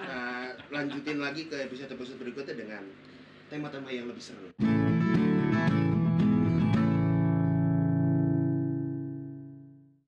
Nah, 0.05 0.47
lanjutin 0.69 1.19
lagi 1.19 1.49
ke 1.49 1.57
episode 1.65 1.91
episode 1.93 2.21
berikutnya 2.21 2.55
dengan 2.57 2.83
tema-tema 3.49 3.89
yang 3.89 4.09
lebih 4.09 4.21
seru 4.21 4.84